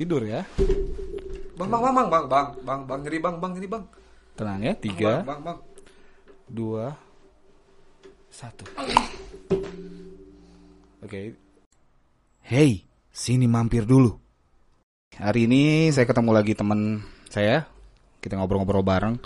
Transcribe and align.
tidur 0.00 0.24
ya. 0.24 0.40
Bang, 1.60 1.68
bang, 1.68 1.82
bang, 1.84 1.92
bang, 1.92 2.08
bang, 2.08 2.24
bang, 2.24 2.48
bang, 2.64 2.80
bang, 2.88 3.00
nyeri 3.04 3.18
bang, 3.20 3.36
bang, 3.36 3.52
nyeri 3.52 3.68
bang. 3.68 3.84
Tenang 4.32 4.60
ya. 4.64 4.72
Tiga, 4.72 5.12
Bang, 5.20 5.28
bang, 5.28 5.40
bang. 5.44 5.58
dua, 6.48 6.96
satu. 8.32 8.64
Oke. 11.04 11.36
Hey, 12.40 12.88
sini 13.12 13.44
mampir 13.44 13.84
dulu. 13.84 14.16
Hari 15.20 15.44
ini 15.44 15.92
saya 15.92 16.08
ketemu 16.08 16.32
lagi 16.32 16.56
teman 16.56 17.04
saya. 17.28 17.68
Kita 18.24 18.40
ngobrol-ngobrol 18.40 18.80
bareng 18.80 19.16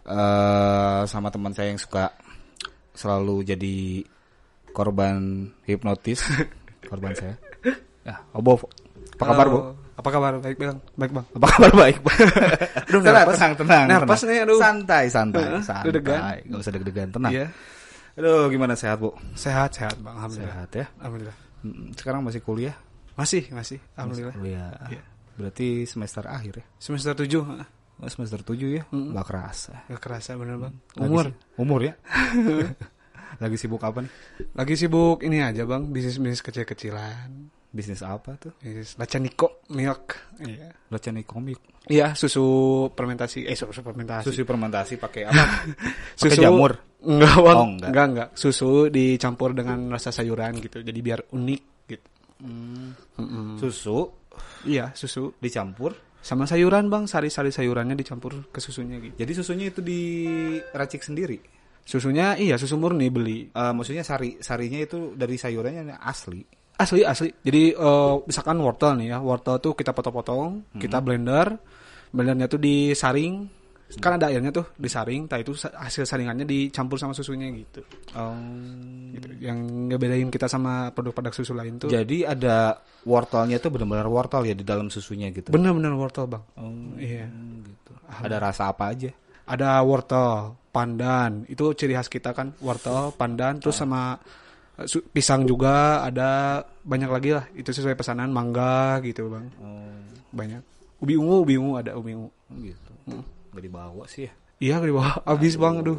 eh 0.00 1.02
sama 1.04 1.28
teman 1.28 1.52
saya 1.52 1.72
yang 1.72 1.80
suka 1.80 2.12
selalu 2.92 3.40
jadi 3.56 4.04
korban 4.76 5.48
hipnotis. 5.64 6.20
korban 6.92 7.16
saya. 7.16 7.40
Ya, 8.04 8.20
Obo, 8.36 8.60
apa 9.16 9.24
kabar, 9.24 9.46
Bu? 9.48 9.60
Apa 10.00 10.08
kabar? 10.08 10.32
Baik, 10.40 10.56
bang. 10.56 10.80
Baik, 10.96 11.12
bang. 11.12 11.26
Apa 11.36 11.46
kabar 11.52 11.72
baik, 11.76 11.96
Bu? 12.00 12.08
Aduh, 12.88 13.00
tenang, 13.04 13.26
tenang, 13.28 13.52
tenang. 13.52 13.84
Tenang. 14.00 14.20
nih, 14.24 14.38
aduh. 14.40 14.56
Santai, 14.56 15.04
santai, 15.12 15.44
Heeh, 15.44 15.60
santai. 15.60 15.84
deg-degan. 15.92 16.20
Gak 16.48 16.60
usah 16.64 16.72
deg-degan, 16.72 17.08
tenang. 17.12 17.32
Iya. 17.36 17.46
Aduh, 18.16 18.48
gimana 18.48 18.72
sehat, 18.72 18.96
Bu? 18.96 19.12
Sehat, 19.36 19.76
sehat, 19.76 20.00
bang. 20.00 20.16
Alhamdulillah. 20.16 20.56
Sehat 20.56 20.70
ya. 20.72 20.86
Alhamdulillah. 21.04 21.36
Mm, 21.60 21.84
Sekarang 21.92 22.20
masih 22.24 22.40
kuliah? 22.40 22.72
Masih, 23.12 23.44
masih. 23.52 23.76
Alhamdulillah. 23.92 24.32
Kuliah. 24.40 24.72
Iya. 24.88 25.02
Berarti 25.36 25.84
semester 25.84 26.24
akhir 26.24 26.64
ya? 26.64 26.66
Semester 26.80 27.12
7. 27.12 27.44
Oh, 28.00 28.08
semester 28.08 28.40
7 28.40 28.56
ya? 28.80 28.82
Mm. 28.88 29.12
Gak 29.12 29.26
kerasa. 29.28 29.84
Gak 29.84 30.00
kerasa 30.00 30.32
bener, 30.40 30.56
bang. 30.56 30.74
Lagi 30.96 31.12
Umur. 31.12 31.26
umur 31.60 31.80
ya? 31.84 31.92
Lagi 33.44 33.56
sibuk 33.60 33.84
apa 33.84 34.00
nih? 34.00 34.12
Lagi 34.56 34.74
sibuk 34.80 35.20
ini 35.20 35.44
aja, 35.44 35.68
bang. 35.68 35.92
Bisnis-bisnis 35.92 36.40
kecil-kecilan. 36.40 37.59
Bisnis 37.70 38.02
apa 38.02 38.34
tuh? 38.34 38.52
Bisnis 38.58 38.98
Lacaniko 38.98 39.62
Milk. 39.70 40.36
Iya. 40.42 40.74
Baca 40.90 41.08
nih 41.14 41.22
komik. 41.22 41.60
Iya, 41.86 42.12
susu 42.18 42.44
fermentasi. 42.92 43.46
Eh, 43.46 43.54
susu 43.54 43.80
fermentasi. 43.80 44.26
Susu 44.26 44.42
fermentasi 44.42 44.94
pakai 44.98 45.22
apa? 45.30 45.44
Susu 46.20 46.36
jamur. 46.36 46.76
Enggak, 47.00 47.36
Bang. 47.40 47.56
Oh, 47.56 47.66
enggak. 47.70 47.88
enggak. 47.88 48.06
enggak, 48.12 48.28
Susu 48.36 48.70
dicampur 48.92 49.56
dengan 49.56 49.88
rasa 49.88 50.12
sayuran 50.12 50.60
gitu. 50.60 50.84
Jadi 50.84 50.98
biar 51.00 51.24
unik 51.32 51.62
gitu. 51.88 52.08
Mm-mm. 53.18 53.56
Susu 53.56 54.20
Iya, 54.64 54.92
susu 54.92 55.32
dicampur. 55.40 55.96
sama 56.20 56.44
sayuran, 56.44 56.92
Bang. 56.92 57.08
Sari-sari 57.08 57.48
sayurannya 57.48 57.96
dicampur 57.96 58.52
ke 58.52 58.60
susunya 58.60 59.00
gitu. 59.00 59.16
Jadi 59.16 59.32
susunya 59.32 59.66
itu 59.72 59.80
diracik 59.80 61.00
sendiri. 61.00 61.40
Susunya 61.80 62.36
iya, 62.36 62.60
susu 62.60 62.76
murni 62.76 63.08
beli. 63.08 63.48
Eh, 63.48 63.72
maksudnya 63.72 64.04
sari 64.04 64.36
sarinya 64.44 64.76
itu 64.84 65.16
dari 65.16 65.40
sayurannya 65.40 65.96
asli. 65.96 66.59
Asli, 66.80 67.04
asli. 67.04 67.28
Jadi 67.38 67.76
eh, 67.76 68.14
misalkan 68.24 68.56
wortel 68.56 68.96
nih 68.96 69.12
ya. 69.12 69.18
Wortel 69.20 69.60
tuh 69.60 69.76
kita 69.76 69.92
potong-potong, 69.92 70.72
kita 70.74 70.98
blender. 70.98 71.52
Blendernya 72.10 72.48
tuh 72.48 72.56
disaring. 72.56 73.60
Kan 73.98 74.22
ada 74.22 74.30
airnya 74.30 74.54
tuh, 74.54 74.70
disaring. 74.78 75.26
Nah 75.26 75.36
itu 75.36 75.50
hasil 75.54 76.06
saringannya 76.06 76.46
dicampur 76.46 76.94
sama 76.94 77.10
susunya 77.10 77.50
gitu. 77.50 77.82
Oh. 78.14 78.38
gitu. 79.10 79.26
Yang 79.42 79.58
ngebedain 79.90 80.30
kita 80.30 80.46
sama 80.46 80.94
produk-produk 80.94 81.34
susu 81.34 81.52
lain 81.52 81.76
tuh. 81.76 81.90
Jadi 81.90 82.22
ada 82.22 82.78
wortelnya 83.02 83.58
tuh 83.58 83.74
benar-benar 83.74 84.06
wortel 84.06 84.46
ya 84.46 84.54
di 84.54 84.62
dalam 84.62 84.88
susunya 84.88 85.28
gitu. 85.30 85.50
Bener-bener 85.50 85.90
wortel, 85.92 86.30
Bang. 86.30 86.46
Oh, 86.54 86.70
Iya. 86.96 87.26
gitu. 87.66 87.92
Ada 88.08 88.38
rasa 88.40 88.70
apa 88.70 88.94
aja? 88.94 89.10
ada 89.50 89.82
wortel, 89.82 90.54
pandan. 90.70 91.42
Itu 91.50 91.74
ciri 91.74 91.98
khas 91.98 92.06
kita 92.06 92.30
kan, 92.30 92.54
wortel, 92.62 93.10
pandan, 93.18 93.58
terus 93.58 93.74
sama 93.74 94.14
eh, 94.14 94.22
su- 94.22 94.30
pisang 95.12 95.44
juga 95.44 96.00
ada 96.00 96.60
banyak 96.82 97.10
lagi 97.10 97.30
lah. 97.34 97.44
Itu 97.52 97.70
sesuai 97.70 97.96
pesanan 97.96 98.30
mangga 98.30 99.00
gitu, 99.00 99.28
Bang. 99.28 99.48
Oh, 99.60 99.96
Banyak. 100.30 100.62
Ubi 101.00 101.16
ungu, 101.16 101.42
ubi 101.42 101.54
ungu 101.56 101.80
ada 101.80 101.96
ubi 101.96 102.12
ungu. 102.12 102.30
gitu. 102.60 102.92
Gak 103.50 103.62
dibawa 103.64 104.04
sih 104.06 104.28
ya. 104.28 104.32
Iya, 104.60 104.76
di 104.84 104.92
bawah 104.92 105.24
habis, 105.24 105.56
Bang. 105.56 105.80
Aduh. 105.80 105.98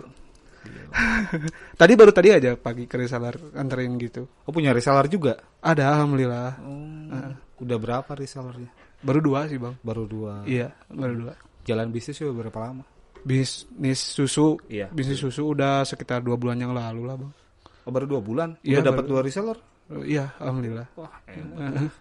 tadi 1.81 1.93
baru 1.97 2.13
tadi 2.13 2.29
aja 2.29 2.53
pagi 2.53 2.85
ke 2.85 2.95
reseller 3.01 3.33
anterin 3.57 3.97
gitu. 3.97 4.29
Oh 4.45 4.53
punya 4.53 4.69
reseller 4.69 5.09
juga? 5.09 5.33
Ada 5.57 5.97
alhamdulillah. 5.97 6.51
Oh, 6.61 7.33
Udah 7.61 7.77
berapa 7.77 8.11
resellernya? 8.13 8.69
Baru 9.01 9.17
dua 9.21 9.49
sih, 9.49 9.57
Bang. 9.57 9.73
Baru 9.81 10.05
dua. 10.05 10.45
Iya, 10.45 10.69
baru 10.87 11.25
dua. 11.27 11.33
Jalan 11.65 11.89
bisnis 11.89 12.21
udah 12.21 12.35
berapa 12.37 12.59
lama? 12.61 12.83
Bisnis 13.21 14.01
susu, 14.01 14.57
Iya. 14.65 14.89
bisnis 14.89 15.21
susu 15.21 15.53
udah 15.53 15.85
sekitar 15.85 16.21
dua 16.21 16.37
bulan 16.37 16.57
yang 16.57 16.73
lalu 16.73 17.05
lah, 17.05 17.17
Bang. 17.17 17.33
Oh 17.81 17.91
baru 17.91 18.05
dua 18.05 18.21
bulan? 18.21 18.49
Iya, 18.61 18.79
udah 18.79 18.85
dapat 18.93 19.05
dua 19.05 19.19
reseller? 19.21 19.57
Eh, 19.89 20.15
Iya, 20.15 20.31
alhamdulillah. 20.37 20.87
Wah, 20.95 21.11
enak. 21.25 21.91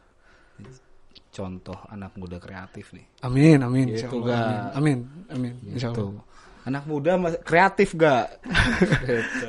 Contoh 1.30 1.78
anak 1.86 2.12
muda 2.18 2.36
kreatif 2.36 2.90
nih. 2.90 3.06
Amin, 3.22 3.58
amin. 3.62 3.86
Gitu, 3.94 4.10
Allah. 4.20 4.74
Amin, 4.74 5.06
amin, 5.30 5.54
amin. 5.62 5.74
Insya 5.78 5.94
Gitu. 5.94 6.10
Allah. 6.10 6.24
Anak 6.60 6.84
muda 6.84 7.12
kreatif 7.40 7.94
gak? 7.94 8.42
gitu. 9.00 9.46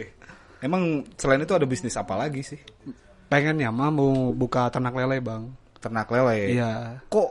Emang 0.66 1.06
selain 1.14 1.40
itu 1.40 1.54
ada 1.54 1.64
bisnis 1.64 1.96
apa 1.96 2.14
lagi 2.14 2.42
sih? 2.44 2.60
Pengennya 3.26 3.72
mah 3.72 3.88
mau 3.88 4.30
buka 4.30 4.68
ternak 4.68 4.92
lele, 4.92 5.18
bang. 5.18 5.48
Ternak 5.80 6.06
lele. 6.06 6.52
Iya. 6.52 6.70
Kok 7.08 7.28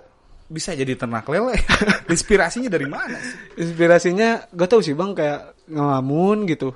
bisa 0.49 0.73
jadi 0.73 0.97
ternak 0.97 1.27
lele? 1.27 1.55
Inspirasinya 2.11 2.67
dari 2.67 2.87
mana 2.87 3.15
sih? 3.15 3.35
Inspirasinya 3.61 4.49
gak 4.49 4.67
tahu 4.67 4.81
sih 4.81 4.95
bang, 4.95 5.11
kayak 5.13 5.39
ngelamun 5.67 6.47
gitu. 6.47 6.73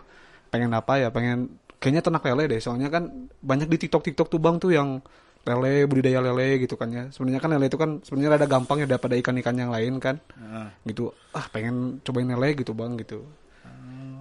Pengen 0.56 0.72
apa 0.72 0.94
ya? 0.96 1.08
Pengen 1.12 1.60
kayaknya 1.84 2.02
ternak 2.02 2.24
lele 2.24 2.44
deh. 2.56 2.60
Soalnya 2.64 2.88
kan 2.88 3.28
banyak 3.44 3.68
di 3.68 3.78
TikTok 3.86 4.04
TikTok 4.08 4.28
tuh 4.32 4.40
bang 4.40 4.56
tuh 4.56 4.72
yang 4.72 5.04
lele 5.46 5.86
budidaya 5.86 6.24
lele 6.24 6.64
gitu 6.64 6.80
kan 6.80 6.90
ya. 6.90 7.12
Sebenarnya 7.12 7.44
kan 7.44 7.50
lele 7.52 7.68
itu 7.68 7.78
kan 7.78 8.00
sebenarnya 8.02 8.40
ada 8.40 8.48
gampang 8.48 8.82
ya 8.82 8.88
daripada 8.88 9.20
ikan-ikan 9.20 9.56
yang 9.60 9.70
lain 9.70 10.00
kan. 10.00 10.16
Heeh. 10.34 10.68
Gitu. 10.88 11.12
Ah 11.36 11.46
pengen 11.52 12.00
cobain 12.02 12.32
lele 12.32 12.50
gitu 12.56 12.72
bang 12.72 12.96
gitu. 12.98 13.28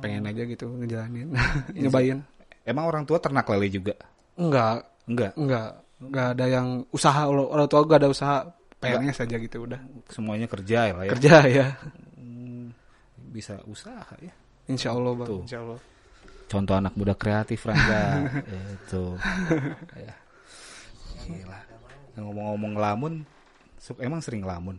Pengen 0.02 0.28
aja 0.28 0.44
gitu 0.44 0.68
ngejalanin, 0.68 1.32
nyobain. 1.80 2.20
Emang 2.68 2.84
orang 2.84 3.08
tua 3.08 3.16
ternak 3.16 3.48
lele 3.48 3.72
juga? 3.72 3.96
Enggak, 4.36 4.84
Enggak. 5.08 5.32
Enggak, 5.36 5.70
enggak 6.00 6.26
ada 6.36 6.44
yang 6.48 6.66
usaha 6.92 7.22
orang 7.28 7.68
tua 7.68 7.80
gak 7.84 8.00
ada 8.04 8.08
usaha 8.12 8.36
PNS 8.80 9.16
saja 9.24 9.36
gitu 9.40 9.64
udah. 9.64 9.80
Semuanya 10.12 10.44
kerja 10.48 10.92
ya 10.92 10.94
lah 10.96 11.04
ya. 11.08 11.12
Kerja 11.16 11.34
ya. 11.48 11.66
Hmm, 12.16 12.72
bisa 13.32 13.60
usaha 13.64 14.12
ya. 14.20 14.32
Insya 14.68 14.92
Allah 14.92 15.12
bang. 15.16 15.28
Tuh. 15.28 15.40
Insya 15.44 15.60
Allah. 15.64 15.80
Contoh 16.44 16.74
anak 16.76 16.94
muda 16.94 17.14
kreatif 17.16 17.64
Rangga. 17.64 18.28
itu. 18.76 19.16
Ya. 19.96 20.14
Gila. 21.24 21.58
Ngomong-ngomong 22.14 22.72
ngelamun, 22.78 23.12
emang 23.98 24.20
sering 24.22 24.44
ngelamun? 24.44 24.76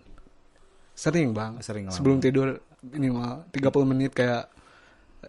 Sering 0.96 1.36
bang. 1.36 1.60
Sering 1.60 1.90
ngelamun. 1.90 1.98
Sebelum 2.00 2.18
tidur 2.22 2.48
minimal 2.86 3.50
30 3.52 3.92
menit 3.92 4.12
kayak 4.14 4.48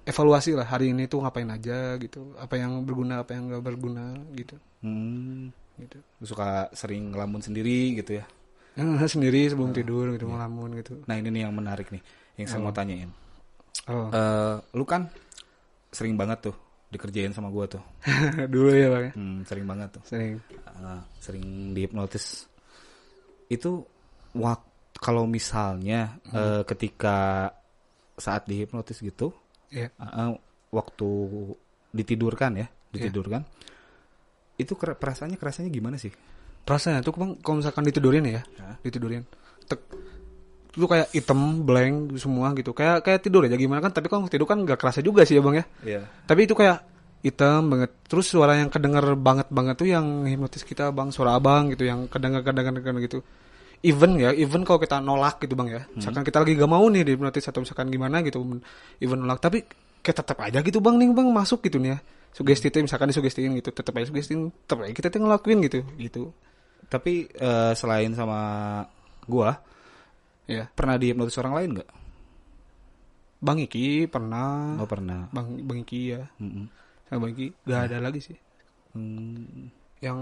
evaluasi 0.04 0.52
lah 0.52 0.68
hari 0.68 0.92
ini 0.92 1.08
tuh 1.08 1.24
ngapain 1.24 1.48
aja 1.48 1.96
gitu. 1.96 2.36
Apa 2.36 2.60
yang 2.60 2.84
berguna, 2.84 3.24
apa 3.24 3.32
yang 3.34 3.48
gak 3.50 3.64
berguna 3.64 4.14
gitu. 4.36 4.54
Hmm, 4.84 5.50
Gitu. 5.76 6.00
suka 6.24 6.72
sering 6.72 7.12
ngelamun 7.12 7.44
sendiri 7.44 8.00
gitu 8.00 8.16
ya. 8.16 8.24
Sendiri 9.08 9.44
sebelum 9.48 9.76
tidur 9.76 10.08
gitu 10.16 10.24
ngelamun 10.24 10.72
gitu. 10.80 11.00
Nah 11.04 11.16
ini 11.16 11.28
nih 11.28 11.42
yang 11.44 11.52
menarik 11.52 11.92
nih, 11.92 12.00
yang 12.40 12.48
saya 12.48 12.60
mau 12.60 12.72
tanyain. 12.72 13.12
Oh. 13.84 14.08
Eh, 14.08 14.56
lu 14.72 14.88
kan 14.88 15.08
sering 15.90 16.14
banget 16.14 16.50
tuh 16.50 16.56
dikerjain 16.86 17.34
sama 17.34 17.50
gua 17.50 17.66
tuh. 17.66 17.82
Dulu 18.52 18.70
ya 18.70 18.88
bang. 18.88 19.04
ya. 19.08 19.12
Hmm, 19.14 19.38
sering 19.42 19.66
banget 19.66 19.88
tuh. 19.98 20.02
Sering. 20.06 20.38
Ah, 20.78 21.02
sering 21.18 21.74
dihipnotis. 21.74 22.46
Itu 23.46 23.86
wak 24.34 24.62
kalau 24.96 25.26
misalnya 25.26 26.16
eh, 26.30 26.62
ketika 26.64 27.50
saat 28.16 28.48
dihipnotis 28.48 29.02
gitu, 29.02 29.34
Iya. 29.68 29.92
ah, 30.00 30.08
ah, 30.08 30.30
waktu 30.72 31.08
ditidurkan 31.92 32.56
ya, 32.56 32.66
ditidurkan, 32.92 33.44
itu 34.56 34.72
kera- 34.72 34.96
perasaannya 34.96 35.36
kerasanya 35.36 35.68
gimana 35.68 36.00
sih? 36.00 36.12
Rasanya 36.64 37.04
tuh 37.04 37.12
bang 37.12 37.36
kalau 37.44 37.60
misalkan 37.60 37.84
ditidurin 37.84 38.24
ya, 38.24 38.40
Hah? 38.58 38.80
ditidurin, 38.80 39.22
tek, 39.68 39.80
lu 40.76 40.84
kayak 40.84 41.08
item 41.16 41.64
blank 41.64 42.20
semua 42.20 42.52
gitu, 42.52 42.76
kayak 42.76 43.00
kayak 43.00 43.20
tidur 43.24 43.48
aja 43.48 43.56
gimana 43.56 43.80
kan? 43.80 43.92
Tapi 43.96 44.06
kalau 44.12 44.28
tidur 44.28 44.44
kan 44.44 44.60
nggak 44.60 44.76
kerasa 44.76 45.00
juga 45.00 45.24
sih 45.24 45.36
ya 45.36 45.42
bang 45.42 45.56
ya. 45.60 45.64
Iya. 45.82 46.00
Tapi 46.28 46.40
itu 46.44 46.52
kayak 46.52 46.78
hitam 47.24 47.72
banget. 47.72 47.90
Terus 48.06 48.28
suara 48.28 48.54
yang 48.60 48.68
kedenger 48.68 49.16
banget 49.18 49.48
banget 49.50 49.74
tuh 49.80 49.88
yang 49.88 50.28
hipnotis 50.28 50.62
kita 50.62 50.92
bang, 50.92 51.08
suara 51.10 51.34
abang 51.34 51.72
gitu, 51.72 51.88
yang 51.88 52.06
kedenger 52.06 52.44
kedenger 52.44 52.72
kedenger 52.78 53.02
gitu. 53.08 53.18
Even 53.84 54.16
ya, 54.16 54.32
even 54.32 54.64
kalau 54.64 54.80
kita 54.80 55.00
nolak 55.04 55.36
gitu 55.40 55.52
bang 55.52 55.68
ya, 55.68 55.82
misalkan 55.92 56.24
kita 56.24 56.40
lagi 56.40 56.56
gak 56.56 56.70
mau 56.70 56.84
nih 56.88 57.04
dihipnotis 57.04 57.44
atau 57.44 57.60
misalkan 57.60 57.92
gimana 57.92 58.24
gitu, 58.24 58.40
even 59.04 59.20
nolak, 59.20 59.36
tapi 59.36 59.68
kayak 60.00 60.16
tetap 60.16 60.38
aja 60.40 60.64
gitu 60.64 60.80
bang 60.80 60.96
nih 60.96 61.12
bang 61.12 61.28
masuk 61.28 61.60
gitu 61.60 61.76
nih 61.76 61.92
ya. 61.94 61.98
Sugesti 62.32 62.72
itu 62.72 62.80
misalkan 62.84 63.12
disugestiin 63.12 63.52
gitu, 63.60 63.72
tetap 63.72 63.92
aja 63.96 64.08
sugestiin, 64.08 64.48
tetap 64.48 64.80
aja 64.80 64.92
kita 64.96 65.08
tuh 65.12 65.20
ngelakuin 65.24 65.58
gitu, 65.68 65.84
gitu. 66.00 66.32
Tapi 66.88 67.28
eh, 67.32 67.72
selain 67.76 68.12
sama 68.16 68.40
gua, 69.28 69.60
Ya, 70.46 70.70
pernah 70.78 70.94
dihipnotis 70.94 71.34
orang 71.42 71.54
lain 71.58 71.70
nggak? 71.78 71.90
Bang 73.36 73.58
Iki 73.60 74.08
pernah, 74.08 74.78
Oh 74.80 74.88
pernah. 74.88 75.28
Bang 75.30 75.60
Bang 75.66 75.84
Iki 75.84 76.00
ya, 76.16 76.22
Mm-mm. 76.40 76.66
sama 77.06 77.28
Bang 77.28 77.32
Iki 77.36 77.46
gak 77.68 77.80
ada 77.90 77.98
lagi 78.00 78.20
sih. 78.22 78.38
Hmm, 78.96 79.68
Yang 80.00 80.18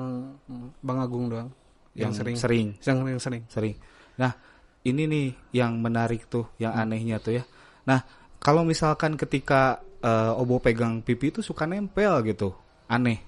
mm, 0.51 0.69
Bang 0.83 0.99
Agung 0.99 1.31
doang. 1.31 1.51
yang, 1.95 2.11
sering, 2.11 2.35
sering, 2.35 2.75
yang, 2.83 3.07
yang 3.07 3.23
sering. 3.23 3.43
sering. 3.47 3.79
Nah, 4.19 4.35
ini 4.83 5.07
nih 5.07 5.27
yang 5.55 5.79
menarik 5.79 6.27
tuh, 6.27 6.51
yang 6.59 6.75
anehnya 6.75 7.23
tuh 7.23 7.39
ya. 7.39 7.47
Nah, 7.87 8.03
kalau 8.43 8.67
misalkan 8.67 9.15
ketika 9.15 9.79
eh, 10.03 10.33
obo 10.35 10.59
pegang 10.59 11.07
pipi 11.07 11.31
itu 11.31 11.39
suka 11.39 11.71
nempel 11.71 12.19
gitu, 12.27 12.51
aneh. 12.91 13.23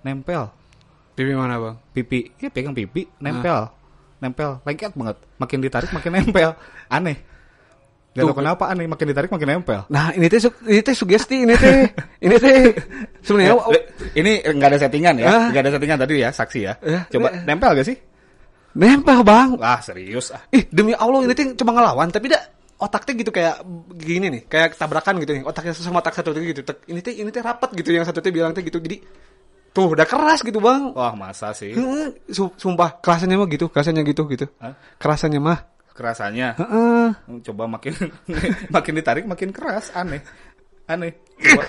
Nempel, 0.00 0.48
Pipi 1.12 1.34
mana 1.34 1.58
bang? 1.58 1.76
pipi, 1.92 2.30
ya 2.38 2.48
pegang 2.48 2.72
pipi, 2.72 3.04
nempel, 3.20 3.68
nempel, 4.18 4.58
lengket 4.62 4.92
banget. 4.94 5.16
Makin 5.38 5.58
ditarik 5.62 5.90
makin 5.90 6.10
nempel, 6.14 6.50
aneh. 6.90 7.16
Gak 8.16 8.24
tau 8.24 8.34
kenapa 8.34 8.64
aneh, 8.66 8.90
makin 8.90 9.06
ditarik 9.06 9.30
makin 9.30 9.48
nempel. 9.58 9.86
Nah 9.92 10.10
ini 10.10 10.26
teh 10.26 10.42
ini 10.66 10.80
teh 10.82 10.94
sugesti 10.96 11.46
ini 11.46 11.54
teh 11.54 11.86
ini 12.24 12.34
teh 12.34 12.74
sebenarnya 13.22 13.54
Ya, 13.54 13.80
ini 14.18 14.32
nggak 14.42 14.68
ada 14.74 14.78
settingan 14.80 15.14
ya, 15.22 15.26
Ah. 15.30 15.46
nggak 15.54 15.62
ada 15.62 15.70
settingan 15.78 15.98
tadi 16.02 16.14
ya, 16.18 16.30
saksi 16.34 16.60
ya. 16.66 16.74
Ya, 16.82 17.00
Coba 17.06 17.30
ya. 17.30 17.46
nempel 17.46 17.70
gak 17.78 17.86
sih? 17.86 17.96
nempel 18.78 19.22
bang. 19.22 19.58
Wah 19.58 19.78
serius 19.82 20.30
ah. 20.34 20.42
Ih 20.50 20.66
demi 20.70 20.94
Allah 20.94 21.26
ini 21.26 21.34
teh 21.34 21.46
coba 21.58 21.78
ngelawan 21.78 22.08
tapi 22.10 22.30
dah 22.30 22.42
otaknya 22.78 23.12
gitu 23.26 23.30
kayak 23.34 23.58
gini 23.98 24.26
nih 24.30 24.42
kayak 24.46 24.78
tabrakan 24.78 25.18
gitu 25.18 25.34
nih 25.34 25.42
otaknya 25.42 25.74
sama 25.74 25.98
otak 25.98 26.14
satu 26.14 26.30
gitu 26.30 26.62
ini 26.86 27.02
teh 27.02 27.10
ini 27.18 27.30
teh 27.34 27.42
rapat 27.42 27.74
gitu 27.74 27.90
yang 27.90 28.06
satu 28.06 28.22
teh 28.22 28.30
bilang 28.30 28.54
teh 28.54 28.62
gitu 28.62 28.78
jadi 28.78 29.02
tuh 29.78 29.94
udah 29.94 30.02
keras 30.02 30.42
gitu 30.42 30.58
bang 30.58 30.90
Wah 30.90 31.14
masa 31.14 31.54
sih? 31.54 31.70
Sumpah 32.34 32.98
kerasannya 32.98 33.38
mah 33.38 33.46
gitu 33.46 33.70
kerasannya 33.70 34.02
gitu 34.02 34.26
gitu 34.26 34.50
Hah? 34.58 34.74
kerasannya 34.98 35.38
mah 35.38 35.60
Kerasanya. 35.94 36.54
Heeh. 36.54 37.10
Coba 37.42 37.66
makin 37.66 37.90
makin 38.74 38.92
ditarik 38.94 39.26
makin 39.26 39.50
keras, 39.50 39.90
aneh. 39.90 40.22
Aneh. 40.86 41.10
Coba. 41.42 41.66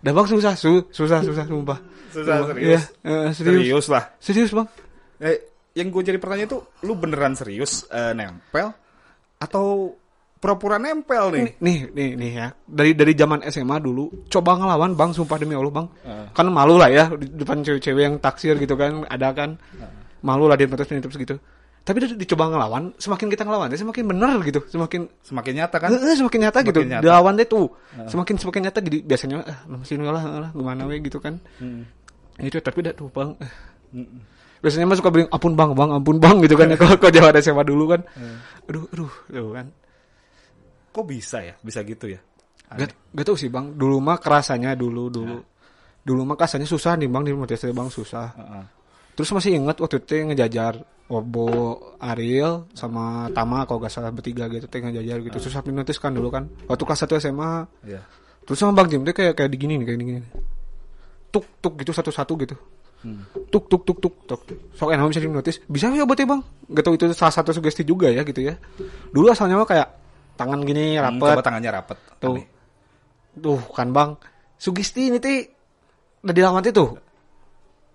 Dah 0.00 0.12
bang 0.12 0.26
susah 0.28 0.52
su 0.52 0.84
susah 0.88 1.20
susah 1.20 1.44
sumpah 1.44 1.80
Susah, 2.12 2.44
Sumpah. 2.44 2.48
serius. 2.52 2.68
Iya, 2.68 2.80
eh, 3.06 3.28
serius 3.32 3.56
serius 3.56 3.86
lah. 3.88 4.04
serius 4.20 4.50
bang 4.52 4.68
Eh, 5.16 5.36
yang 5.72 5.88
gue 5.88 6.02
jadi 6.02 6.20
pertanyaan 6.20 6.48
itu, 6.48 6.58
lu 6.82 6.92
beneran 6.92 7.32
serius 7.32 7.88
eh, 7.88 8.12
nempel 8.12 8.68
atau 9.38 9.96
pura-pura 10.40 10.80
nempel 10.80 11.28
nih? 11.30 11.40
nih 11.40 11.52
nih 11.60 11.78
nih 11.92 12.08
nih 12.16 12.30
ya. 12.32 12.46
Dari 12.64 12.96
dari 12.96 13.12
zaman 13.12 13.44
SMA 13.44 13.76
dulu 13.78 14.08
coba 14.26 14.56
ngelawan 14.56 14.96
bang 14.96 15.12
sumpah 15.12 15.36
demi 15.36 15.52
Allah 15.52 15.68
bang. 15.70 15.86
Heeh. 16.00 16.26
kan 16.32 16.48
malu 16.48 16.80
lah 16.80 16.88
ya 16.88 17.12
di 17.12 17.28
depan 17.28 17.60
cewek-cewek 17.60 18.02
yang 18.02 18.16
taksir 18.16 18.56
gitu 18.56 18.72
kan 18.74 19.04
ada 19.06 19.36
kan. 19.36 19.60
Malu 20.20 20.48
lah 20.48 20.56
dia 20.56 20.64
terus 20.64 20.88
terus 20.88 21.16
gitu. 21.16 21.36
Tapi 21.80 21.96
udah 21.96 22.12
dicoba 22.12 22.44
ngelawan 22.48 22.92
semakin 22.96 23.26
kita 23.28 23.42
ngelawan 23.44 23.72
semakin 23.72 24.04
bener 24.08 24.36
gitu. 24.44 24.60
Semakin 24.68 25.08
Semakin 25.20 25.52
nyata 25.60 25.76
kan? 25.80 25.88
Heeh, 25.92 26.14
semakin 26.16 26.38
nyata 26.44 26.58
Semakin 26.60 26.70
gitu 26.72 26.80
nyata. 26.88 27.02
dilawan 27.04 27.32
deh 27.36 27.48
tuh. 27.48 27.66
Semakin 28.08 28.34
semakin 28.36 28.60
nyata 28.68 28.78
jadi 28.80 28.98
biasanya 29.04 29.36
ah 29.44 29.58
masih 29.68 29.96
lah 30.00 30.24
lah 30.24 30.50
gimana 30.56 30.88
we 30.88 31.00
gitu 31.00 31.20
kan. 31.20 31.36
Hmm. 31.60 31.84
itu 32.40 32.56
tapi 32.56 32.80
udah 32.80 32.96
tuh 32.96 33.12
bang 33.12 33.36
eh, 33.36 33.52
Mm-mm. 33.92 34.24
biasanya 34.64 34.88
mah 34.88 34.96
suka 34.96 35.12
bilang 35.12 35.28
ampun 35.28 35.52
bang 35.52 35.76
bang 35.76 35.90
ampun 35.92 36.16
bang 36.16 36.36
gitu 36.40 36.56
kan. 36.56 36.72
Ya 36.72 36.76
kalau 36.80 36.96
kalau 36.96 37.12
Jawa 37.12 37.28
ada 37.36 37.40
SMA 37.44 37.64
dulu 37.68 37.84
kan. 37.92 38.00
Aduh 38.64 38.88
aduh 38.88 39.12
tuh 39.28 39.50
kan 39.52 39.66
Kok 40.90 41.04
bisa 41.06 41.38
ya? 41.42 41.54
Bisa 41.62 41.80
gitu 41.86 42.10
ya? 42.10 42.20
Gak, 42.70 42.94
gak 43.14 43.26
tau 43.26 43.34
sih 43.34 43.50
bang, 43.50 43.74
dulu 43.74 43.98
mah 43.98 44.22
kerasanya 44.22 44.78
dulu 44.78 45.10
dulu, 45.10 45.42
dulu 46.06 46.20
mah 46.22 46.38
kerasanya 46.38 46.70
susah 46.70 46.94
nih 46.94 47.10
bang 47.10 47.26
di 47.26 47.34
motivasi 47.34 47.74
bang 47.74 47.90
susah. 47.90 48.26
Heeh. 48.38 48.64
Terus 49.18 49.30
masih 49.34 49.58
inget 49.58 49.76
waktu 49.82 49.98
itu 49.98 50.14
ngejajar 50.30 50.78
Obo, 51.10 51.74
Ariel 51.98 52.70
sama 52.70 53.26
Tama 53.34 53.66
kalau 53.66 53.82
gak 53.82 53.90
salah 53.90 54.14
bertiga 54.14 54.46
gitu 54.46 54.70
teh 54.70 54.78
ngejajar 54.78 55.18
gitu 55.26 55.38
susah 55.42 55.60
notis 55.74 55.98
kan 55.98 56.14
dulu 56.14 56.30
kan. 56.30 56.46
Waktu 56.70 56.82
kelas 56.86 57.02
1 57.10 57.18
SMA, 57.18 57.52
Iya. 57.82 58.06
terus 58.46 58.62
sama 58.62 58.78
Bang 58.78 58.86
Jim 58.86 59.02
tuh 59.02 59.10
kayak 59.10 59.34
kayak 59.34 59.50
digini 59.50 59.74
nih 59.82 59.86
kayak 59.90 59.98
gini. 59.98 60.22
Tuk 61.34 61.46
tuk 61.58 61.74
gitu 61.82 61.90
satu-satu 61.90 62.32
gitu. 62.38 62.54
Hmm. 63.02 63.26
Tuk 63.50 63.66
tuk 63.66 63.82
tuk 63.82 63.98
tuk 63.98 64.14
tuk. 64.22 64.40
Sok 64.78 64.94
enak 64.94 65.10
bisa 65.10 65.18
notis. 65.26 65.58
Bisa 65.66 65.90
ya 65.90 66.06
obatnya 66.06 66.38
bang? 66.38 66.40
Gak 66.70 66.82
tau 66.86 66.94
itu 66.94 67.04
salah 67.18 67.34
satu 67.34 67.50
sugesti 67.50 67.82
juga 67.82 68.06
ya 68.06 68.22
gitu 68.22 68.46
ya. 68.46 68.54
Dulu 69.10 69.34
asalnya 69.34 69.58
mah 69.58 69.66
kayak 69.66 69.99
tangan 70.40 70.64
gini 70.64 70.96
Hmm, 70.96 71.04
rapet, 71.04 71.36
Coba 71.36 71.44
tangannya 71.44 71.68
rapet. 71.68 72.00
Tuh. 72.16 72.40
Aneh. 72.40 72.48
Tuh 73.36 73.60
kan 73.76 73.92
bang, 73.92 74.16
sugesti 74.56 75.12
ini 75.12 75.20
teh 75.20 75.44
udah 76.24 76.34
dilawan 76.34 76.64
tuh. 76.72 76.96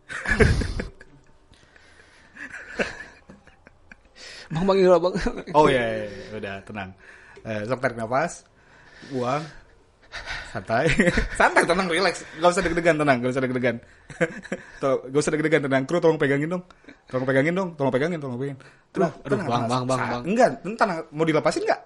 bang 4.53 4.61
bang 4.61 4.77
ini 4.77 4.93
bang. 4.93 5.13
Oh 5.57 5.65
iya, 5.65 5.81
iya, 5.81 6.05
iya. 6.05 6.37
udah 6.37 6.61
tenang. 6.61 6.93
Eh, 7.45 7.61
sok 7.69 7.77
tarik 7.81 7.97
nafas, 7.97 8.45
buang, 9.13 9.45
santai, 10.49 10.89
santai, 11.37 11.61
tenang, 11.61 11.85
relax, 11.85 12.25
gak 12.41 12.49
usah 12.49 12.65
deg-degan, 12.65 12.97
tenang, 12.97 13.21
gak 13.21 13.37
usah 13.37 13.43
deg-degan, 13.45 13.77
Tuh, 14.81 15.05
gak 15.13 15.21
usah 15.21 15.31
deg-degan, 15.37 15.61
tenang, 15.69 15.85
kru 15.85 16.01
tolong 16.01 16.17
pegangin 16.17 16.49
dong, 16.49 16.65
tolong 17.05 17.29
pegangin 17.29 17.53
dong, 17.53 17.77
tolong 17.77 17.93
pegangin, 17.93 18.17
tolong 18.17 18.41
pegangin. 18.41 18.57
Tenang, 18.89 19.13
Aduh, 19.13 19.29
tenang, 19.29 19.45
bang, 19.45 19.63
bang, 19.69 19.83
bang, 19.85 20.01
bang. 20.09 20.23
Enggak, 20.25 20.49
tenang, 20.73 21.05
mau 21.13 21.21
dilepasin 21.21 21.69
nggak? 21.69 21.81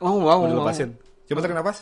Mau 0.00 0.20
mau 0.20 0.24
Mau 0.24 0.38
mau. 0.44 0.48
dilepasin. 0.50 0.90
Coba 1.26 1.40
tarik 1.42 1.56
nafas. 1.56 1.78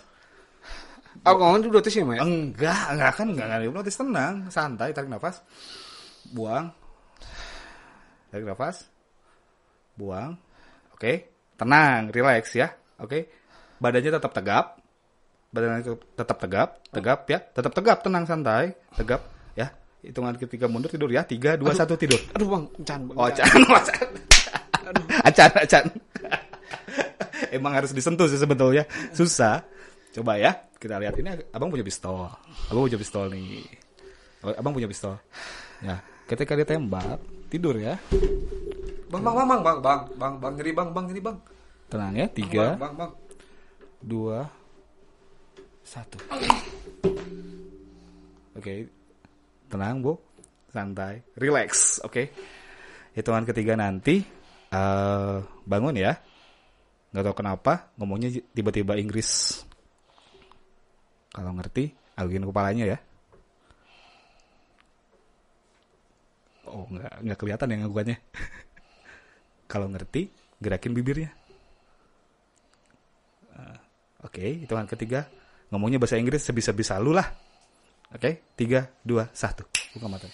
Aku 1.24 1.38
ngomong 1.40 1.62
dulu 1.64 1.78
sih 1.86 2.02
ya. 2.02 2.20
Enggak, 2.20 2.80
enggak 2.90 3.12
kan, 3.16 3.26
enggak, 3.30 3.46
enggak 3.48 3.60
hipnotis, 3.64 3.96
tenang, 3.96 4.34
santai, 4.50 4.90
tarik 4.92 5.08
nafas, 5.08 5.40
buang, 6.34 6.68
tarik 8.28 8.44
nafas, 8.44 8.84
buang, 9.94 10.36
oke, 10.92 11.12
tenang, 11.54 12.10
relax 12.10 12.58
ya, 12.58 12.68
oke, 13.00 13.30
badannya 13.78 14.10
tetap 14.10 14.32
tegap, 14.36 14.66
badannya 15.54 15.96
tetap 16.12 16.36
tegap, 16.42 16.68
tegap 16.92 17.20
ya, 17.30 17.38
tetap 17.40 17.72
tegap, 17.72 17.98
tenang, 18.04 18.26
santai, 18.26 18.74
tegap 18.98 19.24
ya, 19.54 19.70
hitungan 20.04 20.34
ketiga 20.36 20.66
mundur 20.68 20.90
tidur 20.92 21.08
ya, 21.08 21.24
tiga, 21.24 21.56
dua, 21.56 21.72
satu 21.72 21.94
tidur. 21.96 22.20
Aduh 22.36 22.52
bang, 22.52 22.64
can 22.84 23.00
bang. 23.06 23.16
Oh, 23.16 23.30
can. 23.32 23.48
acan, 23.64 24.08
acan, 25.24 25.50
acan. 25.62 25.84
Emang 27.54 27.70
harus 27.70 27.94
disentuh 27.94 28.26
sih 28.26 28.34
sebetulnya, 28.34 28.82
susah. 29.14 29.62
Coba 30.10 30.34
ya, 30.38 30.58
kita 30.78 30.98
lihat 30.98 31.14
ini 31.22 31.38
abang 31.54 31.70
punya 31.70 31.86
pistol, 31.86 32.26
abang 32.66 32.82
punya 32.86 32.98
pistol 32.98 33.30
nih, 33.30 33.62
abang 34.58 34.74
punya 34.74 34.90
pistol. 34.90 35.14
Ya, 35.78 36.02
ketika 36.26 36.58
dia 36.58 36.66
tembak, 36.66 37.22
tidur 37.46 37.78
ya, 37.78 37.94
Bang 39.10 39.22
bang 39.22 39.34
bang 39.38 39.46
bang 39.46 39.62
bang 39.62 39.78
bang 39.78 40.00
bang 40.18 40.34
bang 40.42 40.52
nyeri 40.58 40.72
bang 40.74 40.88
bang 40.90 41.04
nyeri 41.06 41.22
bang. 41.22 41.36
tenang 41.86 42.14
ya, 42.18 42.26
tiga, 42.26 42.74
Bang 42.74 42.78
bang 42.82 42.94
bang. 42.98 43.10
dua, 44.02 44.38
satu. 45.86 46.18
Oke, 48.58 48.90
tenang 49.70 50.02
bu, 50.02 50.18
santai, 50.74 51.22
relax, 51.38 52.02
oke. 52.02 52.26
Hitungan 53.14 53.46
ketiga 53.46 53.78
nanti 53.78 54.26
eh 54.74 55.36
bangun 55.66 55.94
ya. 55.94 56.18
Nggak 57.14 57.30
tahu 57.30 57.36
kenapa 57.46 57.94
ngomongnya 57.94 58.42
tiba-tiba 58.50 58.98
Inggris. 58.98 59.62
Kalau 61.30 61.54
ngerti, 61.54 61.94
aluin 62.18 62.42
kepalanya 62.42 62.90
ya. 62.90 62.98
Oh, 66.66 66.90
nggak 66.90 67.22
nggak 67.22 67.38
kelihatan 67.38 67.70
ya 67.70 67.76
ngaguannya. 67.86 68.18
Kalau 69.70 69.86
ngerti, 69.94 70.26
gerakin 70.58 70.90
bibirnya. 70.90 71.30
Eh, 73.54 73.78
Oke, 74.26 74.66
hitungan 74.66 74.90
ketiga. 74.90 75.30
Ngomongnya 75.70 76.02
bahasa 76.02 76.18
Inggris 76.18 76.42
sebisa-bisa 76.42 76.98
lu 76.98 77.14
lah. 77.14 77.30
Oke, 78.10 78.42
tiga, 78.58 78.90
dua, 79.06 79.30
satu. 79.30 79.62
Buka 79.94 80.10
mata. 80.10 80.26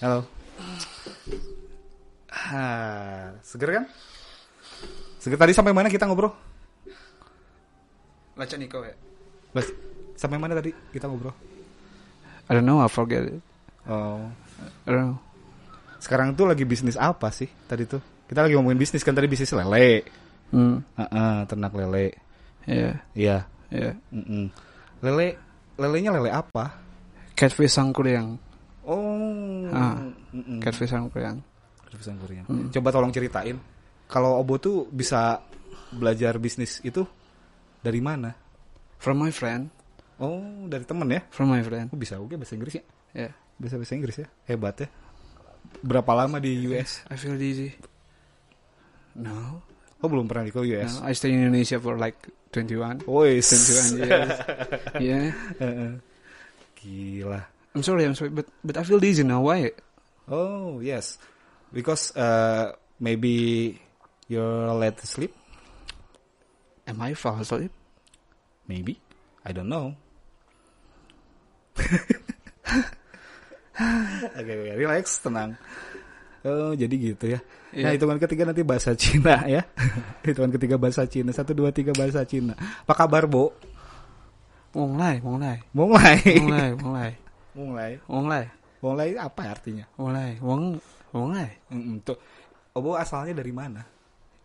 Halo. 0.00 0.35
Ah, 2.36 3.32
seger 3.40 3.70
kan? 3.72 3.84
Seger 5.18 5.38
tadi 5.40 5.52
sampai 5.56 5.72
mana 5.72 5.88
kita 5.88 6.04
ngobrol? 6.04 6.30
Baca 8.36 8.54
Niko 8.54 8.84
ya. 8.84 8.92
Bas, 9.50 9.66
sampai 10.14 10.36
mana 10.36 10.52
tadi 10.52 10.70
kita 10.92 11.08
ngobrol? 11.08 11.32
I 12.46 12.52
don't 12.54 12.62
know, 12.62 12.78
I 12.78 12.86
forget 12.86 13.24
it. 13.24 13.40
Oh, 13.88 14.20
I 14.84 14.88
don't 14.88 15.02
know. 15.12 15.18
sekarang 15.96 16.36
tuh 16.38 16.46
lagi 16.46 16.62
bisnis 16.62 16.94
apa 16.94 17.32
sih 17.34 17.48
tadi 17.66 17.82
tuh? 17.82 17.98
Kita 18.28 18.44
lagi 18.44 18.54
ngomongin 18.54 18.78
bisnis 18.78 19.02
kan 19.02 19.16
tadi 19.16 19.26
bisnis 19.26 19.50
lele. 19.50 20.04
Hmm, 20.52 20.78
Heeh, 20.94 21.36
ternak 21.50 21.72
lele. 21.74 22.14
ya, 22.68 22.94
Iya. 23.16 23.38
ya. 23.72 23.90
Mm-mm. 24.14 24.46
Lele, 25.02 25.34
lelenya 25.74 26.14
lele 26.14 26.30
apa? 26.30 26.78
Catfish 27.34 27.74
sangkuriang. 27.74 28.38
Oh. 28.86 29.66
Ah, 29.74 29.98
Mm-mm. 30.30 30.62
Catfish 30.62 30.92
sangkuriang. 30.94 31.42
Catfish 31.96 32.12
sangkuriang. 32.12 32.44
Coba 32.68 32.88
tolong 32.92 33.08
ceritain. 33.08 33.56
Kalau 34.06 34.36
Obo 34.38 34.60
tuh 34.60 34.84
bisa 34.86 35.40
belajar 35.90 36.36
bisnis 36.36 36.84
itu 36.84 37.02
dari 37.80 38.04
mana? 38.04 38.36
From 39.00 39.16
my 39.18 39.32
friend, 39.32 39.72
Oh, 40.16 40.40
dari 40.64 40.84
temen 40.88 41.08
ya? 41.08 41.20
from 41.28 41.52
my 41.52 41.60
friend. 41.60 41.92
Oh, 41.92 41.98
bisa 42.00 42.16
oke 42.16 42.36
bahasa 42.36 42.56
Inggris 42.56 42.80
ya? 42.80 42.84
Yeah. 43.12 43.32
Bisa 43.56 43.76
bahasa 43.76 43.92
Inggris 43.96 44.16
ya? 44.20 44.28
Hebat 44.48 44.76
ya. 44.84 44.88
Berapa 45.84 46.12
lama 46.16 46.40
di 46.40 46.56
US? 46.68 47.04
I 47.08 47.16
feel 47.16 47.36
dizzy. 47.36 47.72
No, 49.16 49.60
Oh, 50.04 50.08
belum 50.12 50.28
pernah 50.28 50.44
di 50.44 50.52
ke 50.52 50.60
US. 50.60 51.00
no. 51.00 51.08
I 51.08 51.12
stay 51.16 51.32
in 51.32 51.40
Indonesia 51.40 51.80
for 51.80 51.96
like 51.96 52.16
21. 52.52 53.04
Woi, 53.08 53.40
21 53.40 53.96
years. 54.04 54.32
yeah. 55.00 55.32
Gila. 56.76 57.40
I'm 57.76 57.84
sorry, 57.84 58.04
I'm 58.08 58.16
sorry, 58.16 58.32
but 58.32 58.48
but 58.64 58.76
I 58.76 58.84
feel 58.84 59.00
dizzy 59.00 59.20
now. 59.24 59.44
Why? 59.44 59.72
Oh 60.28 60.80
yes, 60.80 61.20
because 61.72 62.14
uh, 62.14 62.72
maybe 62.98 63.76
you're 64.26 64.72
late 64.74 64.98
to 64.98 65.06
sleep. 65.06 65.32
Am 66.86 67.02
I 67.02 67.14
fall 67.14 67.38
asleep? 67.40 67.72
Maybe, 68.66 68.98
I 69.44 69.50
don't 69.50 69.68
know. 69.68 69.94
Oke, 74.36 74.48
oke, 74.56 74.72
relax, 74.80 75.20
tenang. 75.20 75.52
Oh, 76.40 76.72
jadi 76.72 76.94
gitu 76.96 77.36
ya. 77.36 77.40
Nah, 77.76 77.92
Iya. 77.92 78.00
hitungan 78.00 78.16
ketiga 78.16 78.48
nanti 78.48 78.64
bahasa 78.64 78.96
Cina 78.96 79.44
ya. 79.44 79.60
hitungan 80.24 80.48
ketiga 80.56 80.80
bahasa 80.80 81.04
Cina. 81.04 81.28
Satu, 81.36 81.52
dua, 81.52 81.68
tiga 81.76 81.92
bahasa 81.92 82.24
Cina. 82.24 82.56
Apa 82.56 83.04
kabar, 83.04 83.28
Bo? 83.28 83.52
Mulai. 84.72 85.20
wong 85.20 85.36
lai, 85.40 85.60
wong 85.76 85.90
lai, 85.92 86.16
Mulai. 86.40 86.70
wong 88.08 88.26
lai, 88.32 88.44
Mulai 88.80 89.08
apa 89.20 89.40
artinya? 89.44 89.84
wong 89.96 90.80
wong 91.12 91.30
wong 91.30 91.32
lai. 91.36 91.50
Mm-mm, 91.70 91.96
tuh. 92.02 92.18
Obo 92.76 92.96
asalnya 92.96 93.40
dari 93.40 93.52
mana? 93.52 93.82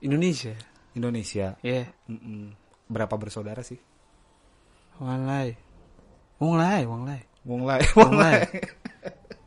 Indonesia. 0.01 0.55
Indonesia. 0.97 1.55
Yeah. 1.61 1.87
Mm-mm. 2.07 2.55
Berapa 2.91 3.15
bersaudara 3.15 3.63
sih? 3.63 3.79
Wong 4.99 5.25
lai. 5.25 5.55
Wong 6.41 6.57
lai, 6.57 6.81
wong 6.85 7.03
lai. 7.05 7.21
Wong 7.45 7.63
lai. 7.65 7.81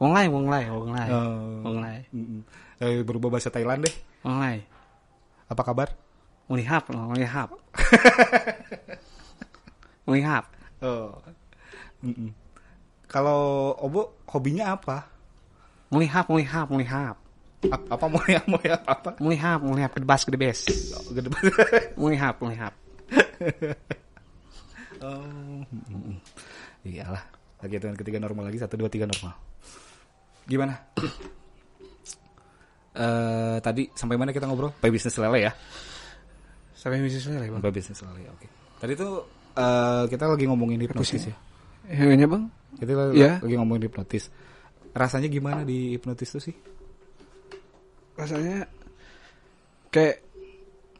Wong 0.03 0.13
lai, 0.13 0.27
wong 0.27 0.47
lai, 0.51 0.65
wong 0.67 0.91
lai. 0.91 1.09
Oh. 1.09 1.63
Wong 1.63 1.79
lai. 1.81 1.99
Mm-mm. 2.11 2.43
Eh, 2.83 3.07
berubah 3.07 3.39
bahasa 3.39 3.49
Thailand 3.49 3.87
deh. 3.87 3.95
Wong 4.27 4.43
lai. 4.43 4.59
Apa 5.47 5.63
kabar? 5.63 5.95
Wong 6.51 6.61
li 6.61 6.67
hap, 6.67 6.91
wong 6.93 7.17
li 7.17 7.25
hap. 7.25 7.55
Wong 10.05 10.21
li 10.21 10.21
hap. 10.21 10.53
Oh. 10.85 11.17
Mm-mm. 12.05 12.37
Kalau 13.09 13.73
Obo 13.81 14.21
hobinya 14.29 14.77
apa? 14.77 15.09
Wong 15.95 16.03
li 16.03 16.11
hap, 16.11 16.27
wong 16.27 16.43
li 16.43 16.47
hap, 16.51 16.67
wong 16.75 16.83
li 16.83 16.89
hap. 16.91 17.17
A- 17.71 17.87
apa 17.95 18.05
ya 18.27 18.43
mau 18.51 18.59
ya 18.67 18.75
apa? 18.83 19.15
Wong 19.23 19.31
li 19.31 19.39
hap, 19.39 19.63
wong 19.63 19.79
li 19.79 19.83
hap 19.87 19.95
gede 19.95 20.07
bas 20.11 20.27
gede 20.27 20.35
bes. 20.43 20.59
Gede 21.15 21.31
Wong 21.95 22.11
li 22.11 22.19
hap, 22.19 22.35
wong 22.43 22.51
li 22.51 22.59
hap. 22.59 22.75
Oh. 24.99 25.63
Iyalah. 26.83 27.23
Lagi 27.63 27.79
hitungan 27.79 27.95
ketiga 27.95 28.19
normal 28.19 28.51
lagi 28.51 28.59
satu 28.59 28.75
dua 28.75 28.91
tiga 28.91 29.07
normal. 29.07 29.39
Gimana? 30.51 30.75
Eh 32.95 33.59
tadi 33.59 33.91
sampai 33.91 34.15
mana 34.15 34.31
kita 34.31 34.47
ngobrol? 34.47 34.71
Sampai 34.79 34.95
bisnis 34.95 35.19
lele 35.19 35.51
ya? 35.51 35.53
Sampai 36.79 37.03
misi 37.03 37.19
selesai, 37.19 37.51
Bang. 37.51 37.59
Sampai 37.59 37.75
bisnis 37.75 37.99
lele. 38.07 38.23
Oke. 38.31 38.47
Tadi 38.79 38.93
tuh 38.95 39.27
eh 39.59 40.03
kita 40.07 40.31
lagi 40.31 40.47
ngomongin 40.47 40.79
hipnotis 40.79 41.27
ya. 41.27 41.35
Iya, 41.91 42.27
Bang. 42.31 42.55
Kita 42.79 43.11
Iya. 43.11 43.43
lagi 43.43 43.55
ngomongin 43.59 43.91
hipnotis. 43.91 44.31
Rasanya 44.95 45.27
gimana 45.27 45.67
di 45.67 45.99
hipnotis 45.99 46.31
tuh 46.31 46.43
sih? 46.43 46.57
rasanya 48.15 48.71
kayak 49.91 50.23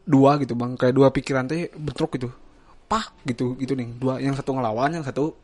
dua 0.05 0.37
gitu 0.43 0.55
bang. 0.59 0.75
Kayak 0.75 0.95
dua 0.95 1.09
pikiran 1.15 1.47
teh 1.47 1.71
bentrok 1.73 2.19
gitu. 2.19 2.29
Pak 2.91 3.25
gitu 3.27 3.55
gitu 3.59 3.73
nih. 3.79 3.89
Dua 3.97 4.21
yang 4.21 4.35
satu 4.37 4.55
ngelawan 4.55 5.01
yang 5.01 5.05
satu 5.07 5.35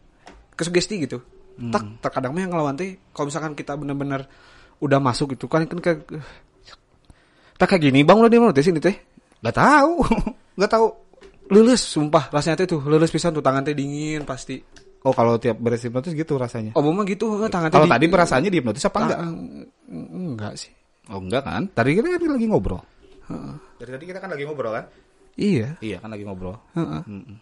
kesugesti 0.55 1.01
gitu. 1.03 1.23
Tak 1.61 2.03
terkadang 2.09 2.33
mah 2.33 2.43
yang 2.45 2.53
ngelawan 2.53 2.77
teh 2.77 2.99
kalau 3.15 3.29
misalkan 3.29 3.53
kita 3.57 3.77
bener-bener 3.77 4.25
udah 4.81 4.97
masuk 4.97 5.37
gitu 5.37 5.45
kan 5.45 5.69
kan 5.69 5.77
kayak 5.77 6.09
tak 7.61 7.77
kayak 7.77 7.93
gini 7.93 8.01
bang 8.01 8.17
udah 8.17 8.31
dia 8.33 8.41
mau 8.41 8.53
ini 8.53 8.81
teh. 8.81 8.97
Gak 9.41 9.57
tahu, 9.57 10.05
gak 10.61 10.73
tahu. 10.73 10.89
lulus 11.51 11.83
sumpah. 11.83 12.31
Rasanya 12.31 12.63
teh 12.63 12.69
tuh 12.71 12.79
lulus 12.87 13.11
pisan 13.11 13.35
tuh 13.35 13.43
tangan 13.43 13.67
teh 13.67 13.75
dingin 13.75 14.23
pasti 14.23 14.63
Oh 15.01 15.11
kalau 15.11 15.37
tiap 15.37 15.57
beres 15.57 15.81
hipnotis 15.81 16.13
gitu 16.13 16.37
rasanya. 16.37 16.73
oh 16.73 16.85
mah 16.85 17.05
gitu 17.05 17.25
tangan 17.49 17.69
Kalau 17.69 17.89
di- 17.89 17.93
tadi 17.93 18.07
perasaannya 18.07 18.51
di 18.51 18.59
hipnotis 18.59 18.85
apa 18.85 18.99
enggak? 19.01 19.19
Ah, 19.19 19.33
enggak 20.13 20.53
sih 20.55 20.73
Oh 21.09 21.19
enggak 21.19 21.43
kan? 21.43 21.63
Tadi 21.69 21.97
kita 21.97 22.07
kan 22.11 22.31
lagi 22.31 22.47
ngobrol. 22.47 22.81
Dari 23.75 23.91
tadi 23.91 24.05
kita 24.05 24.19
kan 24.19 24.29
lagi 24.29 24.45
ngobrol 24.45 24.73
kan? 24.73 24.85
iya 25.35 25.73
Iya 25.79 25.97
kan 25.99 26.09
lagi 26.09 26.23
ngobrol. 26.23 26.55
Heeh. 26.73 27.03
Mm-mm. 27.03 27.37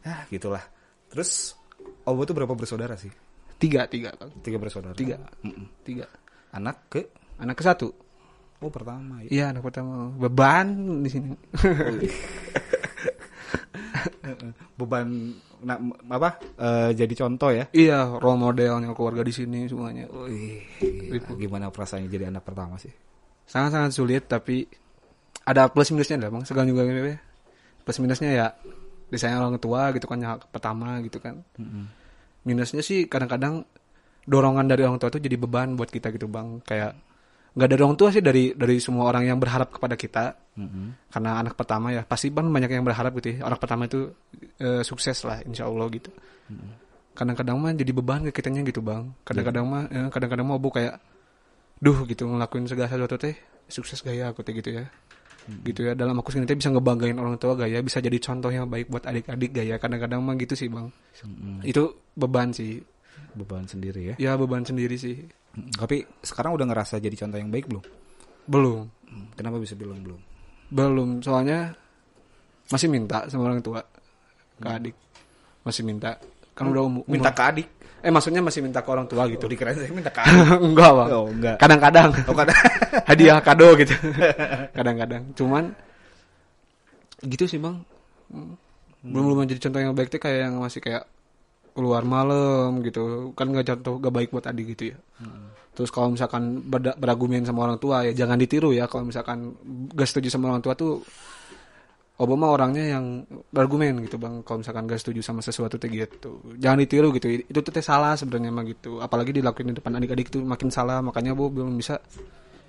Ya 0.00 0.24
gitulah. 0.26 0.62
Terus 1.08 1.58
Obo 2.02 2.22
tuh 2.22 2.32
berapa 2.32 2.52
bersaudara 2.52 2.94
sih? 2.94 3.10
tiga 3.56 3.84
tiga. 3.84 4.14
Tiga 4.40 4.56
bersaudara. 4.56 4.94
Tiga. 4.94 5.18
Mm-mm. 5.42 5.66
tiga 5.82 6.06
Anak 6.50 6.86
ke? 6.88 7.02
anak 7.36 7.56
ke 7.56 7.64
satu 7.64 7.88
Oh 8.58 8.68
pertama 8.68 9.24
ya. 9.24 9.28
Iya 9.28 9.44
anak 9.50 9.64
pertama 9.64 10.12
beban 10.14 10.68
di 11.00 11.08
sini. 11.08 11.32
Beban 14.78 15.36
nah, 15.64 15.76
apa? 16.10 16.40
eh, 16.56 16.90
jadi 16.96 17.14
contoh 17.14 17.50
ya. 17.52 17.68
iya 17.76 18.08
role 18.08 18.40
modelnya 18.40 18.92
keluarga 18.96 19.20
di 19.24 19.32
sini 19.34 19.68
semuanya. 19.68 20.08
Wih, 20.08 20.64
gila. 20.80 21.36
gimana 21.36 21.66
perasaannya 21.68 22.08
jadi 22.08 22.32
anak 22.32 22.44
pertama 22.44 22.80
sih? 22.80 22.92
Sangat 23.44 23.76
sangat 23.76 23.92
sulit 23.92 24.24
tapi 24.24 24.64
ada 25.44 25.68
plus 25.68 25.90
minusnya 25.92 26.16
lah 26.20 26.30
bang. 26.32 26.44
Segala 26.46 26.64
juga 26.68 26.86
gitu 26.86 27.00
ya. 27.12 27.18
Plus 27.84 27.98
minusnya 28.00 28.30
ya 28.30 28.46
disayang 29.10 29.42
orang 29.42 29.58
tua 29.58 29.90
gitu 29.90 30.06
kan 30.06 30.18
yang 30.22 30.38
pertama 30.48 31.02
gitu 31.02 31.18
kan. 31.18 31.42
Minusnya 32.46 32.80
sih 32.80 33.10
kadang-kadang 33.10 33.66
dorongan 34.24 34.70
dari 34.70 34.86
orang 34.86 35.02
tua 35.02 35.10
itu 35.10 35.20
jadi 35.20 35.36
beban 35.36 35.74
buat 35.74 35.90
kita 35.90 36.14
gitu 36.14 36.30
bang. 36.30 36.62
Kayak 36.62 36.96
nggak 37.50 37.68
dari 37.68 37.80
orang 37.82 37.98
tua 37.98 38.08
sih 38.14 38.22
dari 38.22 38.54
dari 38.54 38.78
semua 38.78 39.10
orang 39.10 39.26
yang 39.26 39.38
berharap 39.38 39.70
kepada 39.74 39.96
kita. 39.98 40.24
Mm-mm. 40.60 41.08
karena 41.08 41.40
anak 41.40 41.56
pertama 41.56 41.88
ya 41.94 42.04
pasti 42.04 42.28
kan 42.28 42.44
banyak 42.44 42.68
yang 42.68 42.84
berharap 42.84 43.16
gitu 43.16 43.38
ya. 43.38 43.48
Anak 43.48 43.62
pertama 43.62 43.88
itu 43.88 44.12
eh, 44.60 44.82
sukses 44.84 45.24
lah 45.24 45.40
insya 45.46 45.64
Allah 45.64 45.88
gitu 45.88 46.12
kadang-kadang 47.14 47.56
mah 47.60 47.76
jadi 47.76 47.92
beban 47.92 48.24
ke 48.24 48.32
kitanya 48.32 48.64
gitu 48.64 48.80
bang. 48.80 49.12
Kadang-kadang 49.26 49.64
mah 49.66 49.82
eh, 49.90 50.08
kadang-kadang 50.08 50.46
mah 50.46 50.56
bu 50.56 50.72
kayak 50.72 50.96
duh 51.80 52.08
gitu 52.08 52.24
ngelakuin 52.28 52.64
segala 52.64 52.88
sesuatu 52.88 53.16
teh 53.20 53.36
sukses 53.68 54.00
gaya 54.00 54.32
aku 54.32 54.40
teh 54.40 54.56
gitu 54.56 54.80
ya. 54.80 54.88
Gitu 55.50 55.84
ya 55.84 55.92
dalam 55.98 56.16
aku 56.16 56.30
sendiri 56.30 56.56
bisa 56.56 56.70
ngebanggain 56.70 57.16
orang 57.20 57.36
tua 57.40 57.58
gaya 57.58 57.82
bisa 57.82 57.98
jadi 57.98 58.16
contoh 58.22 58.48
yang 58.48 58.70
baik 58.70 58.88
buat 58.88 59.04
adik-adik 59.04 59.50
gaya. 59.52 59.76
Kadang-kadang 59.76 60.24
mah 60.24 60.32
gitu 60.40 60.54
sih 60.56 60.72
bang. 60.72 60.88
Mm-mm. 61.26 61.60
itu 61.66 61.92
beban 62.16 62.54
sih. 62.56 62.80
Beban 63.30 63.68
sendiri 63.68 64.14
ya. 64.14 64.14
ya 64.18 64.32
beban 64.34 64.64
sendiri 64.64 64.96
sih 64.96 65.22
Tapi 65.50 66.06
sekarang 66.22 66.54
udah 66.54 66.66
ngerasa 66.68 67.02
jadi 67.02 67.16
contoh 67.18 67.38
yang 67.38 67.50
baik 67.50 67.66
belum? 67.66 67.84
belum 68.50 68.82
Kenapa 69.34 69.58
bisa 69.58 69.74
bilang 69.74 69.98
belum? 70.02 70.20
Belum, 70.70 71.18
soalnya 71.18 71.74
masih 72.70 72.86
minta 72.86 73.26
sama 73.26 73.50
orang 73.50 73.58
tua 73.58 73.82
ke 74.56 74.68
adik. 74.70 74.94
Masih 75.66 75.82
minta. 75.82 76.14
Kan 76.54 76.70
udah 76.70 76.82
umur. 76.86 77.02
Minta 77.10 77.34
ke 77.34 77.42
adik. 77.42 77.68
Eh 78.00 78.08
maksudnya 78.08 78.38
masih 78.38 78.62
minta 78.62 78.78
ke 78.78 78.88
orang 78.88 79.10
tua 79.10 79.26
gitu. 79.26 79.44
Tuh 79.44 79.50
dikira 79.50 79.74
saya 79.74 79.90
minta 79.90 80.14
ke 80.14 80.22
adik. 80.24 80.62
enggak, 80.62 80.90
Bang. 80.94 81.08
Oh, 81.10 81.26
enggak. 81.26 81.56
Kadang-kadang 81.58 82.10
Oh, 82.30 82.34
kan. 82.38 82.46
hadiah 83.10 83.42
kado 83.42 83.74
gitu. 83.74 83.94
Kadang-kadang. 84.78 85.22
Cuman 85.34 85.74
gitu 87.26 87.44
sih, 87.50 87.58
Bang. 87.58 87.82
Belum 89.02 89.24
belum 89.34 89.50
jadi 89.50 89.60
contoh 89.66 89.80
yang 89.82 89.92
baik 89.98 90.14
tuh 90.14 90.22
kayak 90.22 90.38
yang 90.46 90.54
masih 90.62 90.78
kayak 90.78 91.02
keluar 91.72 92.02
malam 92.04 92.82
gitu. 92.84 93.32
Kan 93.38 93.54
nggak 93.54 93.66
contoh 93.74 93.94
gak 94.02 94.14
baik 94.14 94.28
buat 94.34 94.46
adik 94.46 94.76
gitu 94.76 94.94
ya. 94.94 94.98
Terus 95.70 95.88
kalau 95.94 96.12
misalkan 96.12 96.60
berargumen 96.68 97.46
sama 97.46 97.64
orang 97.64 97.78
tua 97.80 98.04
ya 98.04 98.12
jangan 98.12 98.36
ditiru 98.36 98.74
ya. 98.74 98.90
Kalau 98.90 99.06
misalkan 99.08 99.54
gak 99.94 100.08
setuju 100.10 100.28
sama 100.28 100.52
orang 100.52 100.60
tua 100.60 100.74
tuh 100.76 101.00
Obama 102.20 102.52
orangnya 102.52 103.00
yang 103.00 103.24
berargumen 103.48 104.04
gitu 104.04 104.20
bang. 104.20 104.44
Kalau 104.44 104.60
misalkan 104.60 104.84
gak 104.84 105.00
setuju 105.00 105.24
sama 105.24 105.40
sesuatu 105.40 105.80
tuh 105.80 105.88
gitu. 105.88 106.44
Jangan 106.60 106.84
ditiru 106.84 107.14
gitu. 107.16 107.32
Itu 107.32 107.64
tuh 107.64 107.72
teh 107.72 107.80
salah 107.80 108.12
sebenarnya 108.12 108.52
mah 108.52 108.66
gitu. 108.68 109.00
Apalagi 109.00 109.32
dilakuin 109.32 109.72
di 109.72 109.80
depan 109.80 109.96
adik-adik 109.96 110.28
tuh 110.28 110.44
makin 110.44 110.68
salah. 110.68 111.00
Makanya 111.00 111.32
bu 111.32 111.48
belum 111.48 111.80
bisa 111.80 111.96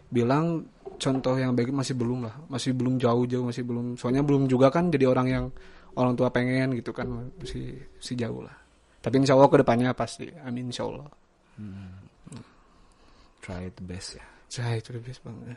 bilang 0.08 0.64
contoh 0.96 1.36
yang 1.36 1.52
baik 1.52 1.74
masih 1.74 2.00
belum 2.00 2.32
lah. 2.32 2.36
Masih 2.48 2.72
belum 2.72 2.96
jauh-jauh 2.96 3.44
masih 3.44 3.68
belum. 3.68 4.00
Soalnya 4.00 4.24
belum 4.24 4.48
juga 4.48 4.72
kan 4.72 4.88
jadi 4.88 5.12
orang 5.12 5.28
yang 5.28 5.46
orang 6.00 6.16
tua 6.16 6.32
pengen 6.32 6.72
gitu 6.80 6.96
kan. 6.96 7.12
Masih 7.44 7.76
masih 8.00 8.16
jauh 8.16 8.48
lah 8.48 8.61
tapi 9.02 9.16
insya 9.18 9.34
Allah 9.34 9.50
ke 9.50 9.58
depannya 9.60 9.92
pasti. 9.92 10.30
Amin 10.46 10.70
insya 10.70 10.86
Allah. 10.86 11.10
Try 13.42 13.74
the 13.74 13.84
best 13.84 14.16
ya. 14.16 14.26
saya 14.46 14.78
itu 14.78 14.92
the 14.92 15.02
best 15.02 15.24
banget 15.24 15.56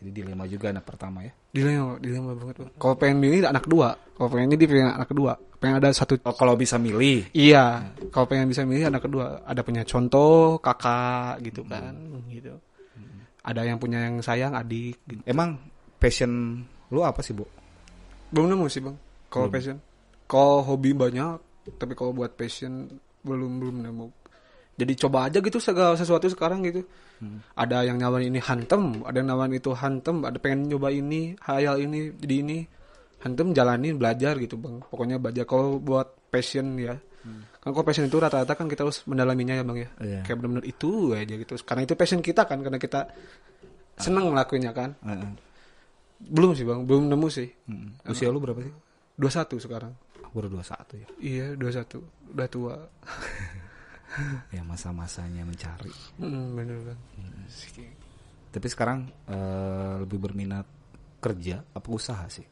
Jadi 0.00 0.10
dilema 0.10 0.44
juga 0.44 0.68
anak 0.68 0.84
pertama 0.84 1.24
ya. 1.24 1.32
dilema 1.48 1.96
dilema 1.96 2.34
banget 2.36 2.54
bang. 2.60 2.70
Kalau 2.76 2.94
pengen 2.98 3.16
milih 3.22 3.46
anak 3.48 3.64
dua. 3.64 3.94
Kalau 3.94 4.28
pengen 4.28 4.52
ini 4.52 4.64
pengen 4.68 4.90
anak 4.92 5.08
kedua. 5.08 5.32
Pengen 5.56 5.80
ada 5.80 5.88
satu 5.96 6.18
Oh, 6.26 6.34
kalau 6.36 6.58
bisa 6.58 6.76
milih. 6.76 7.30
iya. 7.32 7.88
Kalau 8.12 8.26
pengen 8.28 8.50
bisa 8.52 8.66
milih 8.68 8.90
anak 8.92 9.06
kedua. 9.06 9.40
Ada 9.46 9.64
punya 9.64 9.80
contoh 9.86 10.58
kakak 10.60 11.40
gitu 11.46 11.64
kan 11.64 11.94
gitu. 12.28 12.52
Ada 13.44 13.60
yang 13.64 13.78
punya 13.80 14.04
yang 14.04 14.20
sayang 14.20 14.52
adik 14.52 14.98
gitu. 15.08 15.22
Emang 15.24 15.56
passion 15.96 16.60
lu 16.92 17.00
apa 17.00 17.24
sih, 17.24 17.32
Bu? 17.32 17.46
belum 18.34 18.50
nemu 18.50 18.66
sih 18.66 18.82
bang 18.82 18.96
kalau 19.34 19.50
passion? 19.50 19.76
Kalau 20.30 20.62
hobi 20.62 20.94
banyak 20.94 21.42
tapi 21.74 21.92
kalau 21.96 22.14
buat 22.14 22.36
passion 22.38 22.86
belum 23.24 23.52
belum 23.60 23.76
nemu. 23.88 24.06
Jadi 24.74 24.92
coba 25.06 25.30
aja 25.30 25.38
gitu 25.38 25.58
segala 25.62 25.94
sesuatu 25.94 26.26
sekarang 26.26 26.62
gitu. 26.66 26.82
Ada 27.54 27.86
yang 27.86 27.96
nyawain 27.96 28.28
ini 28.28 28.42
hantem 28.42 29.00
ada 29.06 29.22
yang 29.22 29.30
nawarin 29.32 29.56
itu 29.56 29.70
hantem 29.72 30.26
ada 30.26 30.36
pengen 30.36 30.66
nyoba 30.68 30.90
ini 30.90 31.38
hayal 31.42 31.78
ini 31.78 32.12
jadi 32.18 32.34
ini. 32.42 32.58
Hantem 33.24 33.56
jalanin 33.56 33.96
belajar 33.96 34.36
gitu 34.36 34.60
bang. 34.60 34.84
Pokoknya 34.84 35.16
belajar. 35.16 35.48
Kalau 35.48 35.80
buat 35.80 36.28
passion 36.28 36.76
ya. 36.76 36.98
Kan 37.64 37.72
kalau 37.72 37.86
passion 37.86 38.04
itu 38.04 38.20
rata-rata 38.20 38.52
kan 38.52 38.68
kita 38.68 38.84
harus 38.84 39.00
mendalaminya 39.08 39.56
ya 39.56 39.64
bang 39.64 39.78
ya. 39.80 39.88
Iya. 40.04 40.20
kayak 40.28 40.36
benar-benar 40.42 40.64
itu 40.68 40.90
aja 41.16 41.34
gitu. 41.40 41.54
Karena 41.64 41.82
itu 41.88 41.94
passion 41.96 42.20
kita 42.20 42.44
kan 42.44 42.60
karena 42.60 42.76
kita 42.76 43.08
seneng 43.96 44.34
ngelakuinnya 44.34 44.76
kan. 44.76 44.92
Heeh. 45.00 45.32
belum 46.28 46.52
sih 46.52 46.66
bang. 46.68 46.84
Belum 46.84 47.08
nemu 47.08 47.28
sih. 47.32 47.48
Mm. 47.64 48.04
Usia 48.10 48.28
lu 48.28 48.42
berapa 48.42 48.60
sih? 48.60 48.74
21 49.16 49.60
sekarang 49.60 49.92
Baru 50.30 50.50
21 50.50 50.66
ya. 50.96 51.06
iya 51.18 51.46
21 51.54 52.34
udah 52.34 52.48
tua 52.48 52.74
Ya 54.48 54.62
masa-masanya 54.62 55.42
mencari. 55.42 55.90
Hmm, 56.16 56.54
bener 56.54 56.78
bang 56.84 57.00
Tapi 58.48 58.66
sekarang 58.66 59.10
eh, 59.26 59.94
lebih 60.00 60.18
berminat 60.20 60.62
kerja 61.18 61.58
apa 61.64 61.88
usaha 61.88 62.22
sih? 62.28 62.46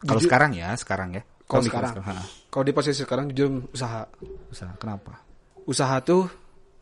Kalau 0.00 0.18
sekarang 0.18 0.50
ya, 0.52 0.74
sekarang 0.74 1.14
ya. 1.14 1.22
Kalau 1.44 1.62
sekarang. 1.62 1.94
kalau 2.46 2.64
di 2.64 2.72
posisi 2.72 2.98
sekarang 2.98 3.30
jujur 3.30 3.70
usaha 3.70 4.06
usaha. 4.48 4.74
Kenapa? 4.76 5.22
usaha 5.60 5.98
tuh 6.00 6.26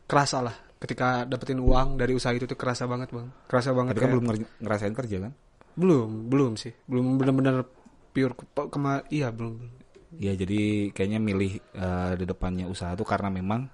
kerasa 0.03 0.41
lah 0.41 0.55
ketika 0.79 1.21
dapetin 1.23 1.59
uang 1.59 1.93
dari 1.93 2.15
usaha 2.15 2.31
itu 2.31 2.45
tuh 2.45 2.55
kerasa 2.55 2.89
banget 2.89 3.11
bang 3.11 3.27
kerasa 3.45 3.69
banget 3.69 3.93
Tapi 3.93 3.99
kan 3.99 4.07
kayak- 4.07 4.13
belum 4.15 4.25
nger- 4.25 4.53
ngerasain 4.57 4.95
kerja 4.95 5.17
kan? 5.19 5.33
belum 5.75 6.09
belum 6.25 6.51
sih 6.55 6.73
belum 6.87 7.21
benar-benar 7.21 7.69
pure 8.09 8.33
ke- 8.33 8.45
kema 8.67 9.03
iya 9.07 9.29
belum 9.29 9.53
belum. 9.55 9.71
Ya 10.15 10.33
jadi 10.33 10.61
kayaknya 10.89 11.19
milih 11.19 11.51
eh, 11.61 12.13
di 12.15 12.25
depannya 12.25 12.65
usaha 12.65 12.93
tuh 12.93 13.03
karena 13.03 13.29
memang 13.29 13.69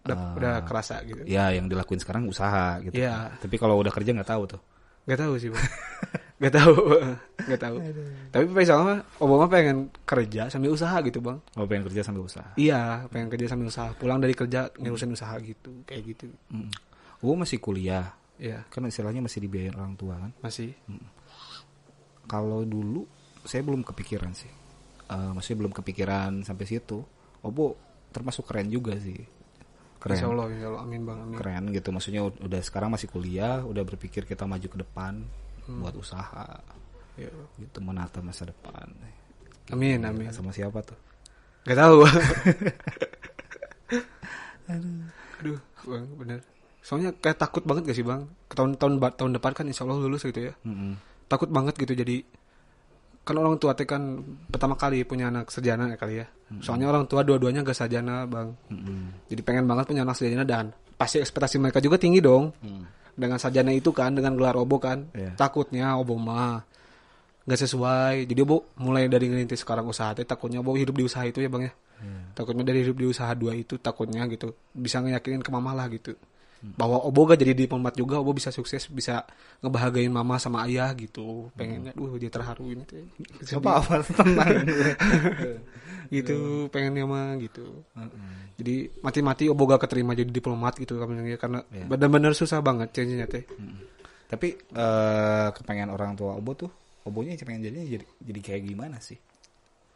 udah, 0.00 0.16
Ah. 0.16 0.32
udah 0.34 0.54
kerasa 0.62 0.98
gitu 1.02 1.22
ya 1.22 1.48
yang 1.50 1.66
dilakuin 1.66 1.98
sekarang 1.98 2.24
usaha 2.24 2.80
gitu. 2.80 2.96
Iya. 2.96 3.36
Tapi 3.36 3.54
kalau 3.54 3.76
udah 3.76 3.90
kerja 3.90 4.10
nggak 4.10 4.26
tahu 4.28 4.44
tuh. 4.48 4.62
nggak 5.00 5.16
tahu 5.18 5.34
sih 5.34 5.48
bang 5.48 5.64
nggak 6.38 6.54
tahu 6.54 6.74
nggak 7.40 7.60
tahu 7.60 7.76
tapi 8.30 8.44
misalnya 8.46 8.84
mah 8.86 8.98
Obama 9.18 9.48
pengen 9.48 9.76
kerja 10.04 10.46
sambil 10.46 10.70
usaha 10.70 10.92
gitu 11.00 11.18
bang 11.18 11.40
Mau 11.50 11.64
pengen 11.64 11.88
kerja 11.88 12.02
sambil 12.02 12.22
usaha. 12.22 12.46
iya 12.54 13.08
pengen 13.08 13.26
kerja 13.28 13.48
sambil 13.48 13.68
usaha 13.68 13.90
pulang 13.92 14.18
dari 14.18 14.32
kerja 14.32 14.68
ngurusin 14.72 15.10
usaha 15.10 15.34
gitu 15.40 15.82
kayak 15.82 16.02
gitu 16.06 16.28
Mm. 16.48 16.68
Gue 17.18 17.34
masih 17.34 17.58
kuliah, 17.58 18.12
Iya 18.36 18.64
kan 18.66 18.84
istilahnya 18.84 19.20
masih 19.20 19.40
dibiayain 19.40 19.74
orang 19.74 19.92
tua 19.94 20.14
kan. 20.14 20.30
masih 20.38 20.76
Kalau 22.24 22.62
dulu 22.62 23.02
saya 23.42 23.62
belum 23.62 23.82
kepikiran 23.82 24.32
sih. 24.32 24.50
Eh 25.06 25.30
masih 25.32 25.54
belum 25.54 25.70
kepikiran 25.70 26.42
sampai 26.42 26.64
situ. 26.64 27.02
Obo 27.40 27.74
termasuk 28.10 28.44
keren 28.44 28.68
juga 28.68 28.94
sih. 28.96 29.16
Keren. 29.96 30.16
Insya 30.16 30.28
Allah, 30.28 30.46
insya 30.48 30.66
Allah, 30.68 30.82
amin 30.82 31.00
bang, 31.04 31.18
amin. 31.20 31.36
Keren 31.36 31.64
gitu. 31.70 31.88
Maksudnya 31.90 32.22
ud- 32.22 32.40
udah 32.40 32.60
sekarang 32.60 32.88
masih 32.88 33.06
kuliah, 33.06 33.60
udah 33.60 33.84
berpikir 33.84 34.24
kita 34.24 34.44
maju 34.44 34.64
ke 34.64 34.78
depan 34.80 35.20
buat 35.70 35.94
usaha 35.94 36.58
Ya. 37.14 37.28
gitu 37.56 37.78
menata 37.78 38.18
masa 38.18 38.48
depan. 38.48 38.88
Amin, 39.70 40.00
amin. 40.02 40.32
Sama 40.32 40.50
siapa 40.50 40.80
tuh? 40.80 40.96
Gak 41.62 41.76
tahu. 41.76 42.00
Aduh, 45.40 45.58
bang, 45.84 46.06
bener. 46.16 46.40
Soalnya 46.80 47.12
kayak 47.12 47.38
takut 47.38 47.62
banget 47.62 47.92
gak 47.92 47.96
sih 47.96 48.06
bang? 48.06 48.24
Ke 48.48 48.56
tahun-tahun 48.56 48.94
ba- 48.98 49.12
tahun 49.12 49.36
depan 49.36 49.52
kan 49.52 49.64
insya 49.68 49.84
Allah 49.84 50.00
lulus 50.00 50.24
gitu 50.24 50.40
ya. 50.40 50.52
Mm-mm. 50.64 50.96
Takut 51.28 51.48
banget 51.48 51.76
gitu 51.76 51.92
jadi 51.94 52.24
kan 53.30 53.38
orang 53.38 53.62
tua 53.62 53.78
teh 53.78 53.86
kan 53.86 54.18
pertama 54.50 54.74
kali 54.74 55.06
punya 55.06 55.30
anak 55.30 55.54
sarjana 55.54 55.86
ya 55.86 55.96
kali 55.96 56.18
ya. 56.18 56.26
Soalnya 56.58 56.90
orang 56.90 57.06
tua 57.06 57.22
dua-duanya 57.22 57.62
gak 57.62 57.78
sarjana 57.78 58.26
bang. 58.26 58.50
Mm-mm. 58.74 59.30
Jadi 59.30 59.40
pengen 59.46 59.70
banget 59.70 59.86
punya 59.86 60.02
anak 60.02 60.18
sarjana 60.18 60.42
dan 60.42 60.74
pasti 60.98 61.22
ekspektasi 61.22 61.62
mereka 61.62 61.78
juga 61.78 61.94
tinggi 61.94 62.18
dong. 62.18 62.50
Mm. 62.58 62.82
Dengan 63.14 63.38
sarjana 63.38 63.70
itu 63.70 63.94
kan, 63.94 64.18
dengan 64.18 64.34
gelar 64.34 64.58
obo 64.58 64.82
kan. 64.82 65.06
Iya. 65.14 65.38
Takutnya 65.38 65.94
obo 65.94 66.18
mah 66.18 66.66
nggak 67.46 67.60
sesuai. 67.62 68.26
Jadi 68.26 68.40
obo 68.42 68.66
mulai 68.82 69.06
dari 69.06 69.30
ngerintis 69.30 69.62
sekarang 69.62 69.86
usaha 69.86 70.10
teh 70.10 70.26
takutnya 70.26 70.58
obo 70.58 70.74
hidup 70.74 70.98
di 70.98 71.06
usaha 71.06 71.22
itu 71.22 71.38
ya 71.38 71.46
bang 71.46 71.70
ya. 71.70 71.72
Iya. 72.02 72.20
Takutnya 72.34 72.66
dari 72.66 72.82
hidup 72.82 72.98
di 72.98 73.06
usaha 73.06 73.30
dua 73.38 73.54
itu 73.54 73.78
takutnya 73.78 74.26
gitu 74.26 74.58
bisa 74.74 74.98
ngeyakinin 74.98 75.46
ke 75.46 75.50
mama 75.54 75.70
lah 75.70 75.86
gitu. 75.86 76.18
Bahwa 76.60 77.00
obo 77.00 77.24
gak 77.24 77.40
jadi 77.40 77.56
diplomat 77.56 77.96
juga, 77.96 78.20
obo 78.20 78.36
bisa 78.36 78.52
sukses, 78.52 78.84
bisa 78.86 79.24
ngebahagiain 79.60 80.12
mama 80.12 80.36
sama 80.36 80.68
ayah 80.68 80.92
gitu. 80.92 81.48
Pengennya, 81.56 81.96
duh 81.96 82.20
dia 82.20 82.28
terharu 82.28 82.76
ini. 82.76 82.84
Coba 83.48 83.80
awal 83.80 84.04
tenang. 84.08 84.68
gitu, 86.10 86.68
pengennya 86.68 87.04
mah 87.06 87.38
gitu. 87.40 87.64
Jadi 88.60 88.92
mati-mati 89.00 89.48
obo 89.48 89.64
gak 89.64 89.88
keterima 89.88 90.12
jadi 90.12 90.28
diplomat 90.28 90.76
gitu 90.76 91.00
karena 91.00 91.64
Iya. 91.72 91.86
benar-benar 91.88 92.36
susah 92.36 92.60
banget 92.60 92.92
change-nya 92.92 93.24
teh. 93.24 93.44
Tapi 94.28 94.54
eh 94.54 95.48
kepengen 95.50 95.90
orang 95.90 96.14
tua 96.14 96.38
Obo 96.38 96.54
tuh, 96.54 96.70
Obonya 97.02 97.34
pengen 97.40 97.64
jadinya 97.64 97.82
jadi 97.82 98.04
jadi 98.20 98.40
kayak 98.44 98.62
gimana 98.68 99.00
sih? 99.00 99.16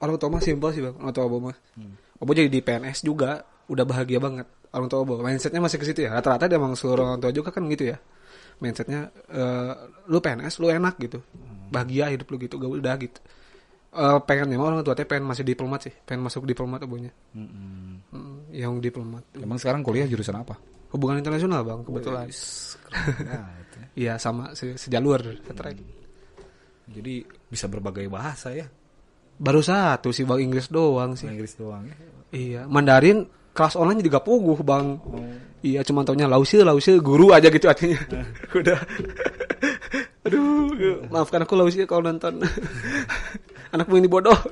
Orang 0.00 0.16
tua 0.16 0.32
mah 0.32 0.42
simpel 0.42 0.72
sih 0.72 0.82
bang, 0.82 0.96
orang 0.96 1.12
tua 1.14 1.24
obo 1.28 1.38
mah. 1.38 1.56
Hmm. 1.76 1.94
Obo 2.18 2.32
jadi 2.32 2.48
di 2.48 2.58
PNS 2.58 3.04
juga 3.04 3.44
udah 3.68 3.84
bahagia 3.84 4.18
banget. 4.18 4.48
Orang 4.74 4.90
tua 4.90 5.06
obo 5.06 5.22
mindsetnya 5.22 5.62
masih 5.62 5.78
ke 5.78 5.86
situ 5.86 6.02
ya. 6.02 6.18
Rata-rata 6.18 6.50
dia 6.50 6.58
emang 6.58 6.74
seluruh 6.74 7.06
orang 7.14 7.22
tua 7.22 7.30
juga 7.30 7.54
kan 7.54 7.62
gitu 7.70 7.94
ya. 7.94 7.96
Mindsetnya 8.58 9.14
eh, 9.30 9.72
lu 10.10 10.18
PNS 10.18 10.58
lu 10.58 10.66
enak 10.70 10.94
gitu, 10.98 11.22
bahagia 11.70 12.10
hidup 12.10 12.26
lu 12.30 12.36
gitu, 12.42 12.58
gak 12.58 12.70
udah 12.70 12.94
gitu. 12.98 13.18
Eh 13.94 14.18
pengennya 14.26 14.58
mah 14.58 14.66
orang 14.74 14.82
tua 14.82 14.98
teh 14.98 15.06
pengen 15.06 15.30
masih 15.30 15.46
diplomat 15.46 15.86
sih, 15.86 15.94
pengen 16.02 16.26
masuk 16.26 16.42
diplomat 16.42 16.82
obonya. 16.82 17.14
Mm-mm. 17.34 18.10
Hmm, 18.10 18.38
yang 18.50 18.82
diplomat. 18.82 19.22
Emang 19.38 19.58
sekarang 19.58 19.86
kuliah 19.86 20.10
jurusan 20.10 20.34
apa? 20.34 20.58
Hubungan 20.90 21.22
internasional 21.22 21.62
bang 21.62 21.80
kebetulan. 21.86 22.26
Ya. 22.26 22.34
Iya 23.94 24.18
sama 24.18 24.58
se- 24.58 24.74
sejalur 24.74 25.22
setrack. 25.46 25.78
Jadi 26.90 27.22
bisa 27.46 27.70
berbagai 27.70 28.10
bahasa 28.10 28.50
ya. 28.50 28.66
Baru 29.38 29.62
satu 29.62 30.10
sih 30.10 30.26
bang 30.26 30.42
Inggris 30.42 30.66
doang 30.70 31.14
sih. 31.14 31.30
Inggris 31.30 31.54
doang 31.54 31.86
ya. 31.86 31.94
Iya, 32.34 32.60
Mandarin 32.66 33.22
kelas 33.54 33.78
online 33.78 34.02
juga 34.02 34.18
puguh 34.18 34.58
bang. 34.66 34.98
Iya, 35.64 35.80
cuma 35.80 36.04
taunya 36.04 36.28
lausi 36.28 36.60
lausi 36.60 37.00
guru 37.00 37.32
aja 37.32 37.48
gitu 37.48 37.64
artinya. 37.70 37.96
Udah. 38.60 38.76
Aduh, 40.28 41.08
maafkan 41.08 41.40
aku 41.40 41.56
lausi 41.56 41.88
kalau 41.88 42.10
nonton. 42.10 42.44
Anakmu 43.72 43.96
ini 44.02 44.10
bodoh. 44.10 44.36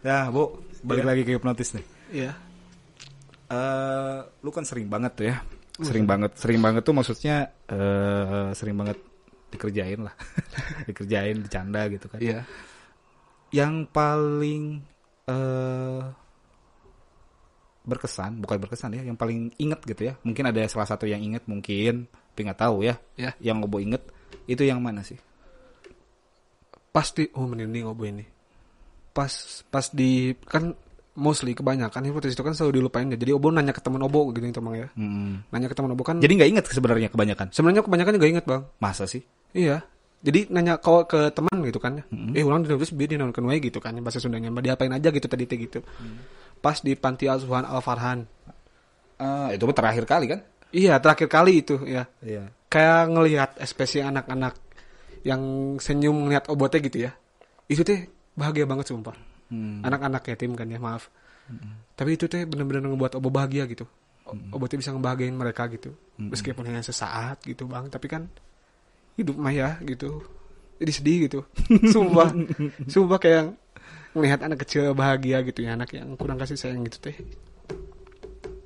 Ya, 0.00 0.32
Bu, 0.32 0.64
balik 0.80 1.04
lagi 1.04 1.20
ke 1.28 1.36
hipnotis 1.36 1.76
nih. 1.76 1.84
Iya. 2.08 2.32
Eh, 3.52 4.18
lu 4.40 4.48
kan 4.48 4.64
sering 4.64 4.88
banget 4.88 5.12
tuh 5.12 5.26
ya. 5.28 5.36
Sering 5.76 6.08
banget, 6.08 6.32
sering 6.40 6.64
banget 6.64 6.80
tuh 6.88 6.96
maksudnya 6.96 7.52
eh 7.68 8.48
sering 8.56 8.80
banget 8.80 8.96
dikerjain 9.52 10.00
lah. 10.00 10.16
dikerjain, 10.88 11.44
bercanda 11.44 11.84
gitu 11.92 12.08
kan. 12.08 12.16
Iya. 12.24 12.40
Yang 13.52 13.74
paling 13.92 14.64
eh 15.28 16.02
berkesan, 17.80 18.40
bukan 18.44 18.56
berkesan 18.60 18.92
ya, 18.96 19.02
yang 19.02 19.16
paling 19.16 19.52
inget 19.56 19.80
gitu 19.84 20.12
ya. 20.12 20.14
Mungkin 20.22 20.44
ada 20.48 20.60
salah 20.68 20.88
satu 20.88 21.08
yang 21.08 21.20
inget 21.24 21.44
mungkin, 21.48 22.06
tapi 22.06 22.40
nggak 22.44 22.60
tahu 22.60 22.84
ya. 22.84 23.00
Ya. 23.16 23.32
Yang 23.40 23.68
Obo 23.68 23.80
inget 23.80 24.02
itu 24.50 24.62
yang 24.66 24.82
mana 24.82 25.06
sih? 25.06 25.18
Pasti 26.90 27.30
oh 27.38 27.46
merinding 27.46 27.86
obo 27.86 28.02
ini. 28.02 28.26
Pas 29.14 29.30
pas 29.70 29.86
di 29.94 30.34
kan 30.42 30.74
mostly 31.14 31.54
kebanyakan 31.54 32.02
hipotesis 32.10 32.34
itu 32.34 32.42
kan 32.42 32.54
selalu 32.54 32.82
dilupain 32.82 33.06
ya. 33.06 33.18
Jadi 33.18 33.30
obo 33.30 33.54
nanya 33.54 33.70
ke 33.70 33.78
teman 33.78 34.02
obo 34.02 34.30
gitu 34.34 34.42
itu 34.42 34.58
bang 34.58 34.74
ya. 34.74 34.88
Hmm. 34.98 35.46
Nanya 35.54 35.70
ke 35.70 35.76
teman 35.78 35.94
obo 35.94 36.02
kan. 36.02 36.18
Jadi 36.18 36.32
nggak 36.34 36.50
inget 36.50 36.64
sebenarnya 36.66 37.08
kebanyakan. 37.14 37.54
sebenarnya 37.54 37.82
kebanyakan 37.86 38.12
juga 38.18 38.26
inget 38.26 38.44
bang. 38.46 38.62
Masa 38.82 39.06
sih? 39.06 39.22
Iya. 39.54 39.86
Jadi 40.20 40.52
nanya 40.52 40.76
kau 40.76 41.08
ke 41.08 41.32
teman 41.32 41.64
gitu 41.64 41.80
kan. 41.80 42.04
Eh 42.36 42.44
ulang 42.44 42.60
terus 42.60 42.92
biar 42.92 43.16
dinonton 43.16 43.48
wae 43.48 43.56
gitu 43.56 43.80
kan 43.80 43.96
bahasa 44.04 44.20
Sundanya. 44.20 44.52
Mbak 44.52 44.62
diapain 44.68 44.92
aja 44.92 45.08
gitu 45.08 45.24
tadi 45.24 45.48
teh 45.48 45.56
gitu. 45.56 45.80
Pas 46.60 46.76
di 46.76 46.92
panti 46.92 47.24
asuhan 47.24 47.64
Al 47.64 47.80
Farhan. 47.80 48.28
Ah, 49.16 49.48
itu 49.52 49.64
terakhir 49.72 50.04
kali 50.04 50.26
kan? 50.28 50.40
Iya, 50.72 51.00
terakhir 51.00 51.28
kali 51.28 51.64
itu 51.64 51.80
ya. 51.88 52.04
Iya. 52.20 52.52
Kayak 52.68 53.00
ngelihat 53.10 53.50
ekspresi 53.58 54.00
anak-anak 54.00 54.54
yang 55.24 55.40
senyum 55.76 56.28
ngelihat 56.28 56.48
obotnya 56.48 56.80
gitu 56.80 56.98
ya. 57.08 57.12
Itu 57.66 57.84
teh 57.84 58.08
bahagia 58.36 58.64
banget 58.64 58.88
sumpah. 58.92 59.16
Hmm. 59.50 59.82
Anak-anak 59.82 60.22
yatim 60.30 60.54
kan 60.54 60.68
ya, 60.68 60.78
maaf. 60.78 61.10
Tapi 61.96 62.14
itu 62.14 62.30
teh 62.30 62.46
bener-bener 62.46 62.86
ngebuat 62.86 63.18
obo 63.18 63.28
bahagia 63.28 63.66
gitu. 63.66 63.84
O- 64.24 64.36
Obotnya 64.56 64.78
bisa 64.78 64.94
ngebahagiain 64.94 65.34
mereka 65.34 65.66
gitu. 65.68 65.90
Meskipun 66.16 66.62
hanya 66.68 66.80
sesaat 66.80 67.42
gitu, 67.44 67.66
Bang. 67.66 67.90
Tapi 67.90 68.06
kan 68.06 68.30
hidup 69.20 69.36
mah 69.36 69.52
ya 69.52 69.76
gitu. 69.82 70.24
Jadi 70.80 70.90
sedih 70.90 71.16
gitu. 71.28 71.40
Sumpah. 71.94 72.32
Sumpah 72.86 73.18
kayak 73.20 73.52
melihat 74.10 74.40
anak 74.42 74.64
kecil 74.64 74.90
bahagia 74.92 75.44
gitu 75.44 75.62
ya, 75.62 75.76
anak 75.76 75.92
yang 75.92 76.16
kurang 76.16 76.36
kasih 76.36 76.56
sayang 76.56 76.82
gitu 76.82 76.98
teh. 76.98 77.16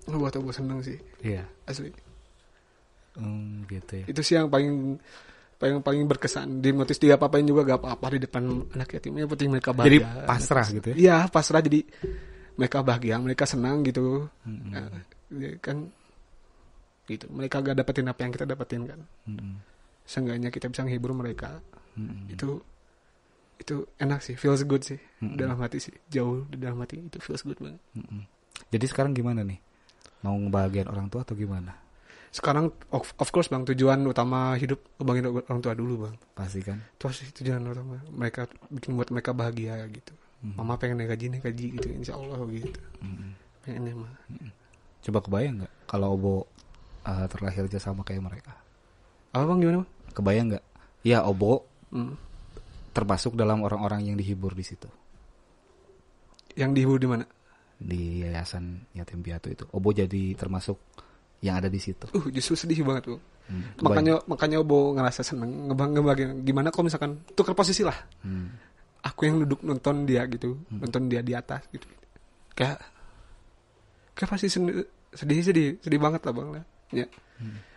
Ngebuat 0.04 0.36
obo 0.38 0.52
seneng 0.52 0.80
sih, 0.80 0.96
Iya. 1.20 1.44
asli. 1.64 1.90
Hmm, 3.14 3.64
gitu 3.66 3.92
ya. 4.00 4.04
Itu 4.06 4.20
sih 4.20 4.34
yang 4.34 4.48
paling 4.48 4.98
paling 5.54 5.80
paling 5.80 6.02
berkesan 6.04 6.60
di 6.60 6.74
notis 6.74 6.98
dia 6.98 7.14
apa-apain 7.14 7.46
juga 7.46 7.62
gak 7.64 7.80
apa-apa 7.80 8.18
di 8.18 8.26
depan 8.26 8.42
anak 8.74 8.98
yatim 8.98 9.14
yang 9.16 9.30
penting 9.30 9.48
mereka 9.48 9.70
Jadi 9.70 10.02
bahagia 10.02 10.26
pasrah 10.26 10.66
gitu 10.66 10.86
ya. 10.92 10.96
Iya 10.98 11.16
pasrah 11.30 11.62
jadi 11.62 11.80
mereka 12.58 12.82
bahagia 12.82 13.16
mereka 13.22 13.46
senang 13.46 13.86
gitu 13.86 14.26
Mm-mm. 14.44 14.70
Nah, 14.74 14.90
ya 15.30 15.54
kan 15.62 15.88
gitu 17.06 17.30
mereka 17.30 17.62
gak 17.62 17.78
dapetin 17.78 18.10
apa 18.10 18.20
yang 18.26 18.32
kita 18.34 18.44
dapetin 18.44 18.82
kan 18.84 19.00
Mm-mm. 19.30 19.52
Seenggaknya 20.04 20.52
kita 20.52 20.68
bisa 20.70 20.84
menghibur 20.84 21.12
mereka. 21.16 21.60
Mm-mm. 21.94 22.26
itu 22.26 22.58
itu 23.54 23.86
enak 24.02 24.18
sih 24.18 24.34
feels 24.34 24.66
good 24.66 24.82
sih. 24.82 24.98
Dalam 25.22 25.56
hati 25.62 25.78
sih 25.78 25.94
jauh 26.10 26.42
di 26.50 26.58
dalam 26.58 26.78
hati 26.82 27.00
itu 27.00 27.18
feels 27.22 27.42
good 27.46 27.58
banget. 27.60 27.80
Mm-mm. 27.96 28.26
Jadi 28.70 28.84
sekarang 28.90 29.14
gimana 29.14 29.46
nih? 29.46 29.58
Mau 30.26 30.34
ngebahagiain 30.40 30.90
orang 30.90 31.08
tua 31.10 31.22
atau 31.22 31.36
gimana? 31.36 31.82
sekarang 32.34 32.66
of, 32.90 33.14
of 33.22 33.30
course 33.30 33.46
bang 33.46 33.62
tujuan 33.62 34.02
utama 34.10 34.58
hidup 34.58 34.82
ngebahagiain 34.98 35.30
orang 35.46 35.60
tua 35.62 35.74
dulu 35.78 36.10
bang. 36.10 36.14
Pasti 36.34 36.66
kan? 36.66 36.82
itu 36.82 37.06
sih 37.14 37.30
tujuan 37.30 37.62
utama. 37.62 38.02
Mereka 38.10 38.50
bikin 38.74 38.98
buat 38.98 39.14
mereka 39.14 39.30
bahagia 39.30 39.78
gitu. 39.86 40.10
Mama 40.42 40.74
pengen 40.74 40.98
naik 40.98 41.14
gaji 41.14 41.30
naik 41.30 41.46
gaji 41.46 41.78
gitu 41.78 41.86
insya 41.94 42.18
Allah 42.18 42.36
gitu 42.50 42.74
pengennya 43.64 43.96
mah. 43.96 44.12
Coba 45.00 45.18
kebayang 45.24 45.64
nggak 45.64 45.72
kalau 45.88 46.08
Obo 46.12 46.34
uh, 47.08 47.26
terlahir 47.32 47.64
aja 47.64 47.80
sama 47.80 48.04
kayak 48.04 48.20
mereka? 48.20 48.52
apa 49.34 49.50
bang 49.50 49.58
gimana 49.66 49.76
bang 49.82 49.90
Kebayang 50.14 50.55
nggak? 50.55 50.64
Ya 51.05 51.27
Obo 51.27 51.68
Hmm. 51.94 52.18
termasuk 52.90 53.38
dalam 53.38 53.62
orang-orang 53.62 54.11
yang 54.11 54.16
dihibur 54.18 54.50
di 54.50 54.66
situ. 54.66 54.90
Yang 56.59 56.70
dihibur 56.74 56.98
di 56.98 57.07
mana? 57.07 57.24
Di 57.79 58.27
yayasan 58.27 58.90
yatim 58.98 59.22
piatu 59.22 59.50
itu. 59.50 59.62
Obo 59.70 59.94
jadi 59.94 60.35
termasuk 60.35 60.79
yang 61.42 61.59
ada 61.59 61.70
di 61.70 61.79
situ. 61.79 62.07
uh 62.11 62.27
justru 62.35 62.55
sedih 62.59 62.83
banget 62.87 63.11
bang 63.14 63.22
Hmm, 63.44 63.77
makanya 63.85 64.24
makanya 64.24 64.64
Obo 64.64 64.96
ngerasa 64.96 65.20
seneng 65.20 65.68
ngebang 65.68 65.92
ngebagian 65.92 66.31
gimana 66.48 66.72
kalau 66.72 66.88
misalkan 66.88 67.20
tukar 67.37 67.53
posisi 67.53 67.85
lah? 67.85 67.94
Hmm. 68.24 68.48
aku 69.05 69.29
yang 69.29 69.37
duduk 69.44 69.61
nonton 69.68 70.09
dia 70.09 70.24
gitu 70.33 70.64
nonton 70.72 71.12
dia 71.12 71.20
di 71.20 71.37
atas 71.37 71.61
gitu. 71.68 71.85
Kayak 72.57 72.81
kayak 74.16 74.31
pasti 74.33 74.48
sedih 74.48 74.88
sedih 75.12 75.77
sedih, 75.77 76.00
banget 76.00 76.24
lah 76.24 76.33
bang 76.33 76.48
lah 76.57 76.64
ya 76.88 77.07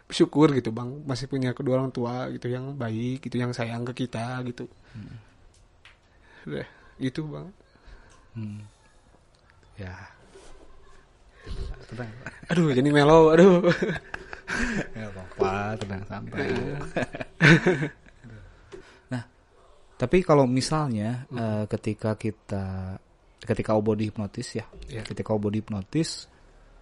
bersyukur 0.08 0.56
gitu 0.56 0.72
bang 0.72 1.04
masih 1.04 1.28
punya 1.28 1.52
kedua 1.52 1.78
orang 1.78 1.92
tua 1.92 2.32
gitu 2.32 2.48
yang 2.48 2.74
baik 2.74 3.22
gitu 3.22 3.36
yang 3.36 3.52
sayang 3.52 3.84
ke 3.84 4.08
kita 4.08 4.40
gitu 4.48 4.66
udah 6.48 6.68
gitu 6.98 7.28
bang 7.28 7.48
Hmm. 8.38 8.62
Ya. 9.82 9.98
Tenang. 11.90 12.06
aduh 12.46 12.70
jadi 12.70 12.86
melo 12.86 13.34
aduh 13.34 13.66
Ya 14.94 15.10
apa-apa, 15.10 15.74
tenang 15.76 16.06
santai. 16.06 16.54
nah, 19.12 19.26
tapi 19.98 20.22
kalau 20.22 20.46
misalnya 20.46 21.26
eh, 21.28 21.66
ketika 21.68 22.14
kita 22.14 22.96
ketika 23.42 23.74
Obo 23.74 23.92
dihipnotis 23.92 24.56
ya, 24.56 24.66
Iya. 24.88 25.04
ketika 25.04 25.34
Obo 25.34 25.50
dihipnotis 25.50 26.30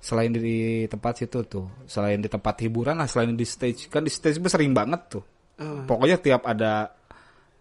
selain 0.05 0.29
di 0.29 0.85
tempat 0.85 1.25
situ 1.25 1.41
tuh, 1.49 1.65
selain 1.89 2.21
di 2.21 2.29
tempat 2.29 2.61
hiburan 2.61 3.01
lah, 3.01 3.09
selain 3.09 3.33
di 3.33 3.41
stage 3.41 3.89
kan 3.89 4.05
di 4.05 4.13
stage 4.13 4.37
itu 4.37 4.45
sering 4.45 4.69
banget 4.69 5.01
tuh. 5.17 5.23
Eh, 5.57 5.81
Pokoknya 5.89 6.21
tiap 6.21 6.45
ada 6.45 6.93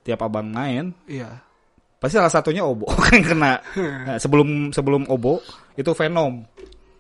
tiap 0.05 0.21
abang 0.21 0.45
main 0.53 0.93
iya 1.09 1.41
pasti 1.97 2.21
salah 2.21 2.29
satunya 2.29 2.61
Obo 2.61 2.85
yang 3.09 3.25
kena. 3.33 3.57
Nah, 4.13 4.17
sebelum 4.21 4.69
sebelum 4.77 5.09
Obo 5.09 5.41
itu 5.73 5.89
Venom. 5.97 6.45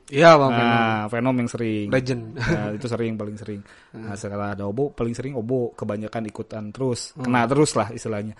iya 0.08 0.32
bang 0.40 0.52
Venom. 0.56 0.72
Nah, 0.80 1.02
Venom 1.12 1.34
yang 1.44 1.50
sering. 1.52 1.86
legend 1.92 2.22
Nah, 2.40 2.72
itu 2.80 2.86
sering 2.88 3.12
paling 3.20 3.36
sering. 3.36 3.60
Nah, 3.92 4.16
setelah 4.16 4.56
ada 4.56 4.64
obo 4.64 4.96
paling 4.96 5.12
sering 5.12 5.36
obo 5.36 5.76
kebanyakan 5.76 6.24
ikutan 6.24 6.72
terus, 6.72 7.12
kena 7.20 7.44
terus 7.44 7.76
lah 7.76 7.92
istilahnya. 7.92 8.32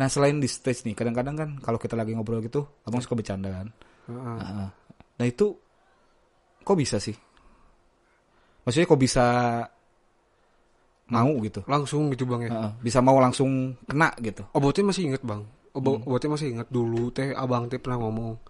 Nah, 0.00 0.08
selain 0.08 0.40
di 0.40 0.48
stage 0.48 0.88
nih, 0.88 0.96
kadang-kadang 0.96 1.36
kan 1.36 1.50
kalau 1.60 1.76
kita 1.76 1.92
lagi 2.00 2.16
ngobrol 2.16 2.40
gitu, 2.40 2.64
abang 2.88 3.04
suka 3.04 3.12
bercanda 3.12 3.52
kan. 3.52 3.68
Heeh. 4.08 4.36
Nah, 4.40 4.68
nah, 5.20 5.26
itu 5.28 5.52
kok 6.66 6.74
bisa 6.74 6.98
sih? 6.98 7.14
Maksudnya 8.66 8.90
kok 8.90 8.98
bisa 8.98 9.24
mau 11.06 11.30
gitu? 11.38 11.62
langsung 11.70 12.10
gitu 12.10 12.26
bang 12.26 12.42
ya? 12.46 12.50
Heeh, 12.50 12.70
bisa 12.82 12.98
mau 12.98 13.14
langsung 13.22 13.78
kena 13.86 14.10
gitu. 14.18 14.42
Obotnya 14.50 14.90
masih 14.90 15.14
inget 15.14 15.22
bang. 15.22 15.46
Obo, 15.76 16.00
Obotnya 16.02 16.32
masih 16.32 16.56
inget 16.56 16.68
dulu 16.72 17.12
teh 17.12 17.36
abang 17.36 17.68
teh 17.68 17.76
pernah 17.76 18.00
ngomong 18.00 18.40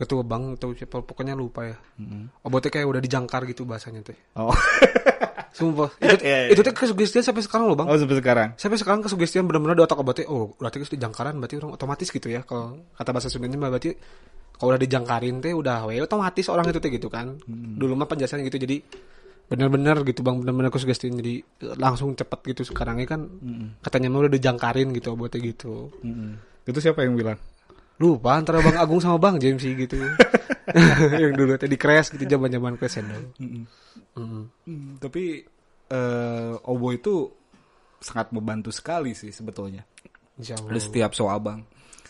itu 0.00 0.14
abang 0.16 0.56
atau 0.56 0.72
siapa 0.72 1.04
pokoknya 1.04 1.36
lupa 1.36 1.68
ya. 1.68 1.76
Obotnya 2.42 2.72
kayak 2.72 2.88
udah 2.88 3.00
dijangkar 3.04 3.44
gitu 3.46 3.62
bahasanya 3.62 4.00
teh. 4.02 4.16
Oh, 4.34 4.48
sumpah. 5.56 5.92
Itu, 6.00 6.24
Iya, 6.24 6.48
iya. 6.48 6.56
itu 6.56 6.64
teh 6.64 6.72
kesugestian 6.72 7.20
sampai 7.22 7.44
sekarang 7.44 7.68
loh 7.68 7.76
bang. 7.76 7.86
Oh 7.86 7.94
sampai 7.94 8.16
sekarang. 8.18 8.48
sampai 8.56 8.80
sekarang 8.80 9.00
kesugestian 9.04 9.44
benar-benar 9.46 9.76
di 9.76 9.84
otak 9.84 10.00
Obotnya 10.00 10.24
oh 10.32 10.56
berarti 10.56 10.80
itu 10.82 10.96
dijangkaran 10.98 11.36
berarti 11.36 11.60
orang 11.60 11.76
otomatis 11.76 12.08
gitu 12.08 12.26
ya 12.26 12.42
kalau 12.42 12.80
kata 12.96 13.10
bahasa 13.12 13.28
Sundanya 13.28 13.60
berarti 13.60 13.92
kalau 14.60 14.76
udah 14.76 14.82
dijangkarin 14.84 15.40
teh 15.40 15.56
udah 15.56 15.88
we 15.88 15.96
otomatis 16.04 16.44
orang 16.52 16.68
itu 16.68 16.78
teh 16.78 16.92
gitu 16.92 17.08
kan 17.08 17.40
dulu 17.48 17.96
mah 17.96 18.04
penjelasannya 18.04 18.44
gitu 18.52 18.60
jadi 18.60 18.76
benar-benar 19.50 20.04
gitu 20.06 20.20
bang 20.22 20.38
benar-benar 20.38 20.70
kesugestian 20.70 21.16
jadi 21.18 21.40
langsung 21.80 22.14
cepet 22.14 22.54
gitu 22.54 22.62
sekarangnya 22.70 23.16
kan 23.16 23.26
katanya 23.80 24.12
mah 24.12 24.28
udah 24.28 24.32
dijangkarin 24.36 24.92
gitu 24.94 25.16
Obotnya 25.16 25.40
gitu 25.42 25.88
Mm-mm. 26.04 26.62
Itu 26.68 26.78
siapa 26.78 27.02
yang 27.02 27.16
bilang? 27.16 27.40
lupa 28.00 28.32
antara 28.32 28.64
Bang 28.64 28.80
Agung 28.80 28.96
sama 28.96 29.20
Bang 29.20 29.36
James 29.36 29.60
gitu 29.60 29.96
yang 31.20 31.36
dulu 31.36 31.52
tadi 31.60 31.76
crash 31.76 32.16
gitu 32.16 32.24
zaman 32.24 32.48
zaman 32.48 32.76
crash 32.76 33.00
dulu 33.02 33.26
Mm. 34.10 34.44
Hmm, 34.66 34.98
tapi 34.98 35.42
eh, 35.86 36.52
obo 36.66 36.88
itu 36.90 37.30
sangat 38.02 38.34
membantu 38.34 38.74
sekali 38.74 39.14
sih 39.14 39.30
sebetulnya. 39.30 39.86
Ada 40.66 40.80
setiap 40.82 41.10
show 41.14 41.30
abang 41.30 41.62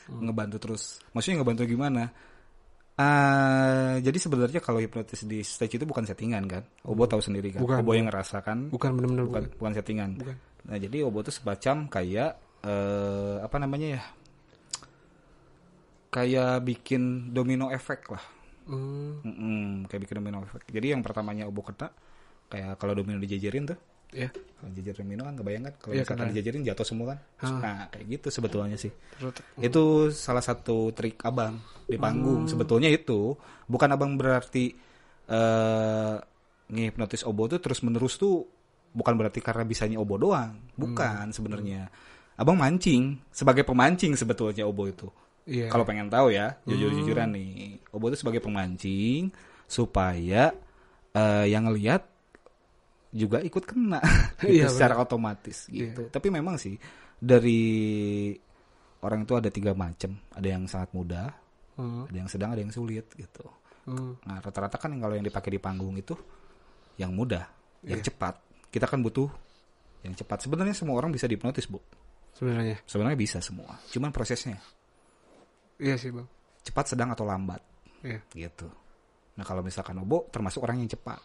ngebantu 0.09 0.57
terus. 0.59 1.03
Maksudnya 1.13 1.43
ngebantu 1.45 1.63
gimana? 1.69 2.09
Ah, 3.01 3.97
jadi 4.05 4.19
sebenarnya 4.21 4.61
kalau 4.61 4.77
hipnotis 4.77 5.25
di 5.25 5.41
stage 5.41 5.81
itu 5.81 5.89
bukan 5.89 6.05
settingan 6.05 6.45
kan? 6.45 6.63
Obo 6.85 7.09
tahu 7.09 7.25
sendiri 7.25 7.49
kan? 7.57 7.65
Bukan, 7.65 7.81
Obo 7.81 7.97
yang 7.97 8.13
ngerasakan 8.13 8.69
bukan 8.69 8.91
benar-benar 8.93 9.25
bukan 9.25 9.43
bukan. 9.49 9.57
bukan 9.57 9.73
settingan. 9.73 10.11
Bukan. 10.21 10.37
Nah, 10.69 10.77
jadi 10.77 10.97
obo 11.09 11.25
itu 11.25 11.33
semacam 11.33 11.89
kayak 11.89 12.31
eh, 12.61 13.37
apa 13.41 13.57
namanya 13.57 13.89
ya? 13.97 14.03
Kayak 16.13 16.61
bikin 16.67 17.33
domino 17.33 17.73
efek 17.73 18.13
lah. 18.13 18.25
Hmm, 18.69 19.25
Mm-mm, 19.25 19.89
kayak 19.89 20.01
bikin 20.05 20.17
domino 20.21 20.45
efek. 20.45 20.69
Jadi 20.69 20.93
yang 20.93 21.01
pertamanya 21.01 21.49
obo 21.49 21.65
kena 21.65 21.89
kayak 22.53 22.77
kalau 22.77 22.93
domino 22.93 23.17
dijajarin 23.17 23.65
tuh 23.65 23.79
ya 24.13 24.29
kalau 24.29 24.71
jajar 24.75 24.95
domino 24.97 25.23
kan 25.23 25.35
kebayang 25.35 25.65
kan 25.65 25.75
kalau 25.79 25.93
Iya, 25.93 26.03
misalkan 26.03 26.19
kena. 26.21 26.31
dijajarin 26.31 26.63
jatuh 26.65 26.85
semua 26.85 27.07
kan. 27.09 27.19
Ah. 27.39 27.51
nah 27.57 27.79
kayak 27.89 28.07
gitu 28.11 28.29
sebetulnya 28.31 28.77
sih. 28.77 28.91
Terus 28.91 29.33
itu 29.57 29.85
salah 30.11 30.41
satu 30.41 30.91
trik 30.91 31.23
abang 31.23 31.57
di 31.85 31.97
panggung. 31.97 32.45
Hmm. 32.45 32.51
sebetulnya 32.51 32.89
itu 32.89 33.39
bukan 33.65 33.89
abang 33.89 34.15
berarti 34.15 34.75
eh 35.27 36.15
ngehipnotis 36.67 37.23
obo 37.25 37.47
tuh 37.47 37.59
terus 37.59 37.81
menerus 37.81 38.15
tuh 38.15 38.47
bukan 38.91 39.15
berarti 39.15 39.39
karena 39.39 39.63
bisanya 39.63 39.97
obo 39.97 40.15
doang. 40.17 40.59
Bukan 40.75 41.25
Hmm. 41.25 41.33
sebenarnya. 41.33 41.87
Abang 42.35 42.57
mancing 42.57 43.21
sebagai 43.31 43.63
pemancing 43.63 44.15
sebetulnya 44.15 44.65
obo 44.65 44.85
itu. 44.85 45.07
Iya. 45.47 45.67
Kalau 45.69 45.83
pengen 45.83 46.09
tahu 46.09 46.31
ya 46.31 46.59
jujur-jujuran 46.65 47.31
nih. 47.31 47.79
Obo 47.91 48.09
itu 48.09 48.19
sebagai 48.19 48.41
pemancing 48.41 49.31
supaya 49.65 50.51
eh, 51.11 51.47
yang 51.47 51.67
ngelihat 51.67 52.07
juga 53.11 53.43
ikut 53.43 53.65
kena 53.67 53.99
gitu, 54.43 54.63
Iya, 54.63 54.67
secara 54.71 54.99
otomatis 54.99 55.67
gitu. 55.67 56.07
Tapi 56.09 56.29
memang 56.31 56.55
sih 56.57 56.79
dari 57.19 58.31
orang 59.01 59.25
itu 59.25 59.35
ada 59.35 59.51
tiga 59.51 59.75
macam. 59.75 60.15
Ada 60.31 60.49
yang 60.49 60.65
sangat 60.67 60.91
mudah 60.95 61.29
Hmm, 61.75 62.05
ada 62.05 62.17
yang 62.17 62.29
sedang 62.29 62.53
ada 62.53 62.61
yang 62.61 62.69
sulit 62.69 63.09
gitu. 63.17 63.41
Hmm, 63.89 64.13
nah 64.29 64.37
rata-rata 64.37 64.77
kan 64.77 64.93
kalau 65.01 65.17
yang 65.17 65.25
dipakai 65.25 65.49
di 65.49 65.57
panggung 65.57 65.97
itu 65.97 66.13
yang 67.01 67.17
mudah 67.17 67.41
yang 67.89 68.05
Iya. 68.05 68.13
cepat. 68.13 68.37
Kita 68.69 68.85
kan 68.85 69.01
butuh 69.01 69.27
yang 70.05 70.13
cepat. 70.13 70.45
Sebenarnya 70.45 70.77
semua 70.77 71.01
orang 71.01 71.09
bisa 71.09 71.25
dihipnotis 71.25 71.65
bu. 71.67 71.81
Sebenarnya. 72.37 72.85
Sebenarnya 72.85 73.17
bisa 73.17 73.39
semua 73.41 73.81
cuman 73.89 74.13
prosesnya. 74.13 74.61
Iya 75.81 75.97
sih 75.97 76.13
bang. 76.13 76.29
Cepat 76.61 76.93
sedang 76.93 77.17
atau 77.17 77.25
lambat. 77.25 77.65
Iya. 78.05 78.21
Gitu. 78.29 78.69
Nah 79.41 79.45
kalau 79.49 79.65
misalkan 79.65 79.97
Obo 79.97 80.29
termasuk 80.29 80.61
orang 80.61 80.85
yang 80.85 80.91
cepat, 80.93 81.17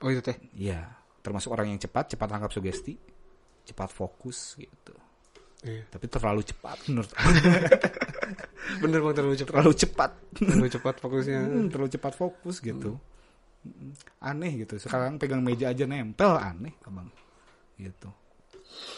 oh 0.00 0.08
itu 0.08 0.22
teh? 0.22 0.38
Iya 0.54 0.86
termasuk 1.20 1.52
orang 1.52 1.68
yang 1.68 1.80
cepat, 1.80 2.16
cepat 2.16 2.28
tangkap 2.28 2.50
sugesti, 2.50 2.96
cepat 3.64 3.88
fokus 3.88 4.56
gitu. 4.56 4.94
iya 5.62 5.84
Tapi 5.86 6.06
terlalu 6.08 6.40
cepat 6.42 6.76
menurut 6.88 7.12
aku. 7.12 7.28
bener 8.82 8.98
bang 9.02 9.14
terlalu 9.16 9.36
cepat 9.36 9.52
terlalu 9.52 9.74
cepat, 9.76 10.10
terlalu 10.36 10.68
cepat 10.70 10.94
fokusnya 10.98 11.40
Hmm, 11.44 11.66
terlalu 11.68 11.90
cepat 11.92 12.12
fokus 12.16 12.56
gitu. 12.60 12.96
Mm, 13.60 13.92
Aneh 14.24 14.52
gitu. 14.64 14.80
Sekarang 14.80 15.20
pegang 15.20 15.44
meja 15.44 15.68
aja 15.68 15.84
nempel 15.84 16.32
aneh, 16.34 16.72
abang. 16.88 17.08
Gitu. 17.76 18.08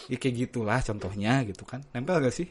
Ya 0.07 0.17
kayak 0.21 0.35
gitulah 0.47 0.79
contohnya 0.79 1.43
gitu 1.43 1.67
kan. 1.67 1.83
Nempel 1.91 2.23
gak 2.23 2.35
sih? 2.35 2.47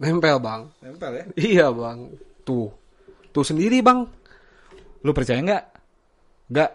nempel 0.00 0.36
bang 0.42 0.62
Nempel 0.82 1.12
ya. 1.14 1.24
iya 1.38 1.66
bang 1.70 2.10
tuh 2.42 2.72
tuh 3.32 3.44
sendiri 3.44 3.80
bang 3.80 4.04
Lu 5.02 5.10
percaya 5.10 5.42
nggak? 5.42 5.64
Nggak. 6.54 6.70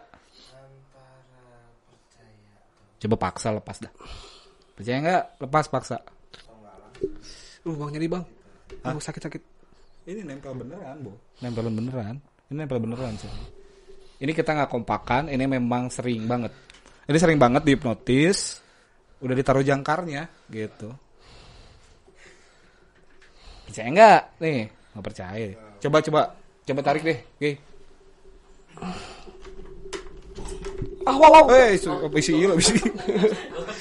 Coba 2.97 3.15
paksa 3.29 3.55
lepas 3.55 3.77
dah. 3.79 3.93
Percaya 4.75 4.97
nggak? 4.99 5.23
Lepas 5.47 5.65
paksa. 5.71 5.97
uh 7.67 7.75
bang 7.75 7.89
nyari 7.93 8.07
bang 8.09 8.25
oh 8.87 8.97
sakit 8.97 9.21
sakit 9.27 9.43
Ini 10.07 10.23
nempel 10.23 10.55
beneran, 10.55 11.03
Bu. 11.03 11.11
Nempel 11.43 11.67
beneran. 11.67 12.15
Ini 12.47 12.63
nempel 12.63 12.79
beneran 12.79 13.13
sih. 13.19 13.27
Ini 14.23 14.31
kita 14.31 14.55
nggak 14.55 14.71
kompakan, 14.71 15.27
ini 15.27 15.43
memang 15.43 15.91
sering 15.91 16.23
banget. 16.23 16.55
Ini 17.11 17.17
sering 17.19 17.35
banget 17.35 17.67
dihipnotis, 17.67 18.63
udah 19.19 19.35
ditaruh 19.35 19.67
jangkarnya 19.67 20.47
gitu. 20.47 20.95
Percaya 23.67 23.87
enggak? 23.91 24.21
Nih, 24.39 24.71
nggak 24.95 25.03
percaya. 25.03 25.43
Coba 25.83 25.97
coba 25.99 26.21
coba 26.67 26.81
tarik 26.83 27.03
deh. 27.07 27.19
Oke. 27.39 27.51
Ah, 31.07 31.15
wow, 31.15 31.31
wow. 31.31 31.45
Eh, 31.55 31.79
su- 31.79 31.95
isi 32.19 32.35
iya, 32.35 32.51
isi. 32.59 32.75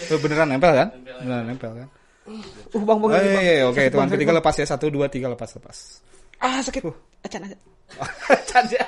Tuh, 0.07 0.19
beneran 0.23 0.47
nempel 0.47 0.71
kan? 0.71 0.89
Beneran 0.95 1.45
nempel 1.51 1.73
kan? 1.75 1.89
Uh, 2.27 2.83
bang, 2.87 2.99
bang. 3.03 3.11
Eh, 3.11 3.19
bang. 3.19 3.43
iya, 3.43 3.65
oke, 3.67 3.83
Bang, 3.91 4.07
sakit, 4.07 4.15
ketiga 4.15 4.33
lepas 4.39 4.55
ya. 4.55 4.67
Satu, 4.67 4.87
dua, 4.95 5.11
tiga, 5.11 5.27
lepas, 5.27 5.51
lepas. 5.59 6.07
Ah, 6.39 6.63
sakit. 6.63 6.87
Acan, 7.27 7.41
acan. 7.51 7.59
Canda. 8.51 8.83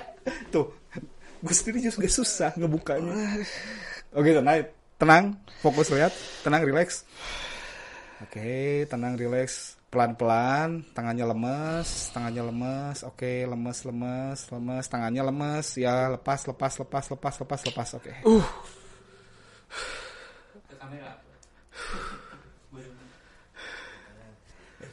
Tuh, 0.55 0.67
gue 1.43 1.55
sendiri 1.55 1.83
juga 1.83 2.07
susah 2.07 2.55
ngebukanya. 2.55 3.15
Oke, 4.15 4.31
tenang, 4.35 4.67
tenang, 4.99 5.25
fokus 5.59 5.91
lihat, 5.91 6.15
tenang, 6.43 6.63
relax. 6.63 7.03
Oke, 8.23 8.83
tenang, 8.91 9.15
relax, 9.15 9.78
pelan-pelan, 9.89 10.85
tangannya 10.93 11.25
lemes, 11.25 12.13
tangannya 12.13 12.43
lemes. 12.45 12.99
Oke, 13.09 13.49
lemes, 13.49 13.79
lemes, 13.89 14.39
lemes, 14.53 14.85
tangannya 14.89 15.23
lemes. 15.25 15.67
Ya, 15.81 16.13
lepas, 16.13 16.45
lepas, 16.45 16.77
lepas, 16.77 17.05
lepas, 17.09 17.35
lepas, 17.41 17.61
lepas. 17.67 17.89
Oke. 17.97 18.13
Uh. 18.25 18.45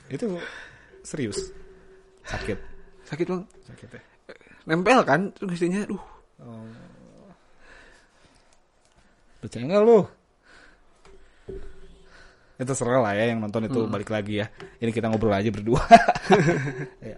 Itu 0.05 0.37
serius, 1.01 1.49
sakit, 2.29 2.61
Sakit, 3.05 3.25
Bang. 3.29 3.43
sakit 3.65 3.89
ya. 3.89 4.01
Nempel 4.65 5.01
kan? 5.05 5.29
Terus 5.33 5.57
istrinya, 5.57 5.85
aduh. 5.85 6.01
Percaya 9.41 9.65
nggak 9.65 9.81
lu? 9.85 9.99
Itu 12.55 12.71
serah 12.71 13.03
lah 13.03 13.13
ya 13.13 13.29
yang 13.29 13.39
nonton 13.39 13.67
itu 13.67 13.83
balik 13.85 14.09
lagi 14.09 14.39
ya. 14.39 14.47
Ini 14.79 14.89
kita 14.89 15.07
ngobrol 15.07 15.33
aja 15.33 15.49
berdua. 15.51 15.81
Ya. 17.03 17.17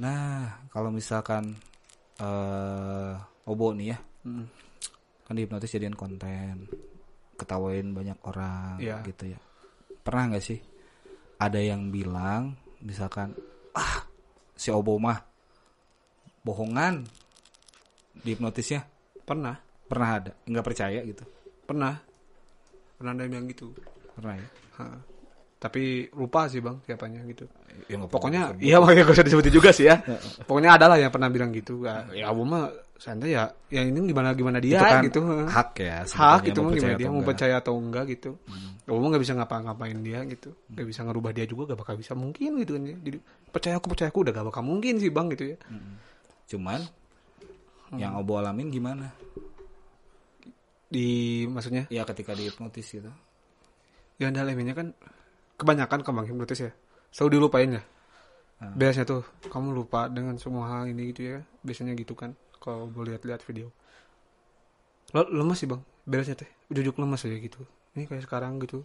Nah, 0.00 0.64
kalau 0.70 0.88
misalkan 0.88 1.54
eh 2.16 3.12
obo 3.44 3.70
nih 3.70 3.92
ya, 3.92 3.98
Hmm. 4.24 4.46
kan 5.22 5.34
dihipnotis 5.34 5.68
jadian 5.70 5.92
konten, 5.92 6.64
ketawain 7.36 7.92
banyak 7.92 8.16
orang 8.24 8.80
Iya. 8.80 9.04
gitu 9.04 9.34
ya. 9.34 9.38
Pernah 10.00 10.32
nggak 10.32 10.44
sih 10.44 10.60
ada 11.36 11.58
yang 11.58 11.90
bilang 11.90 12.54
misalkan 12.80 13.34
ah 13.74 14.06
si 14.54 14.70
obo 14.70 14.96
mah 14.96 15.18
bohongan 16.40 17.04
dihipnotisnya 18.16 18.86
Pernah. 19.24 19.56
pernah 19.84 20.08
ada 20.16 20.32
nggak 20.44 20.64
percaya 20.64 21.00
gitu 21.02 21.24
Pernah. 21.64 21.96
Pernah 22.96 23.10
ada 23.12 23.22
yang 23.24 23.32
bilang 23.32 23.48
gitu. 23.48 23.72
Pernah 24.14 24.34
ya 24.38 24.48
Ha. 24.74 24.90
Tapi 25.64 26.10
lupa 26.18 26.50
sih 26.50 26.58
bang 26.58 26.76
siapanya 26.84 27.22
gitu. 27.30 27.46
Ya, 27.86 27.94
nggak 27.96 28.10
Pokoknya 28.10 28.52
iya 28.58 28.76
makanya 28.82 29.06
gak 29.08 29.16
usah 29.16 29.24
disebutin 29.24 29.54
juga 29.54 29.70
sih 29.72 29.86
ya. 29.86 29.96
Pokoknya 30.44 30.74
ada 30.76 30.90
lah 30.92 30.98
yang 30.98 31.08
pernah 31.14 31.30
bilang 31.30 31.54
gitu. 31.54 31.86
Ya, 31.86 32.04
ya 32.12 32.24
abu 32.34 32.42
mah 32.44 32.68
santai 32.98 33.32
ya. 33.38 33.48
Yang 33.70 33.86
ini 33.94 33.98
gimana 34.12 34.34
gimana 34.34 34.58
dia 34.58 34.76
itu 34.76 34.84
kan 34.84 35.00
gitu. 35.06 35.20
hak 35.46 35.70
ya 35.78 36.04
Hak 36.04 36.44
sebetulnya 36.44 36.50
itu 36.50 36.58
mau 36.60 36.68
mah 36.68 36.74
gimana 36.74 36.94
dia 36.98 37.06
atau 37.06 37.08
mau 37.08 37.14
enggak. 37.16 37.28
percaya 37.32 37.54
atau 37.62 37.74
enggak 37.80 38.04
gitu. 38.12 38.30
Abu 38.84 38.98
mah 38.98 39.08
gak 39.14 39.22
bisa 39.22 39.32
ngapa-ngapain 39.38 39.98
dia 40.04 40.20
gitu. 40.26 40.50
Gak 40.74 40.86
bisa 40.90 41.00
ngerubah 41.06 41.30
dia 41.32 41.46
juga 41.48 41.62
gak 41.72 41.78
bakal 41.80 41.94
bisa 41.96 42.12
mungkin 42.18 42.50
gitu 42.60 42.72
kan. 42.76 42.82
ya. 42.84 42.96
Jadi 43.00 43.18
percaya 43.48 43.74
aku 43.78 43.86
percaya 43.88 44.08
aku 44.12 44.18
udah 44.26 44.32
gak 44.34 44.46
bakal 44.52 44.62
mungkin 44.66 44.94
sih 45.00 45.08
bang 45.08 45.26
gitu 45.32 45.54
ya. 45.54 45.56
cuman 46.44 46.82
Hmm. 47.88 48.00
yang 48.00 48.18
obo 48.18 48.36
alamin 48.36 48.68
gimana 48.74 49.06
Di 50.90 51.42
maksudnya 51.48 51.86
ya 51.88 52.02
ketika 52.04 52.36
dihipnotis 52.36 52.90
gitu 52.90 53.08
ya 54.18 54.30
anda 54.30 54.46
lainnya 54.46 54.74
kan 54.74 54.94
kebanyakan 55.58 56.00
kan 56.02 56.12
bang 56.14 56.26
hipnotis 56.30 56.60
ya. 56.70 56.72
Selalu 57.14 57.38
dilupain 57.38 57.70
ya. 57.78 57.82
Ah. 58.62 58.70
Biasanya 58.74 59.06
tuh 59.06 59.22
kamu 59.50 59.74
lupa 59.74 60.06
dengan 60.10 60.38
semua 60.38 60.70
hal 60.70 60.90
ini 60.90 61.10
gitu 61.14 61.36
ya. 61.36 61.38
Biasanya 61.62 61.94
gitu 61.98 62.14
kan 62.14 62.34
kalau 62.62 62.90
boleh 62.90 63.14
lihat-lihat 63.14 63.42
video. 63.46 63.70
Lo 65.14 65.26
lemas 65.30 65.62
sih 65.62 65.68
bang, 65.70 65.82
beresnya 66.06 66.34
teh. 66.38 66.50
Ujuk 66.70 66.98
lemas 66.98 67.22
aja 67.22 67.36
gitu. 67.38 67.60
Ini 67.94 68.10
kayak 68.10 68.26
sekarang 68.26 68.58
gitu. 68.62 68.82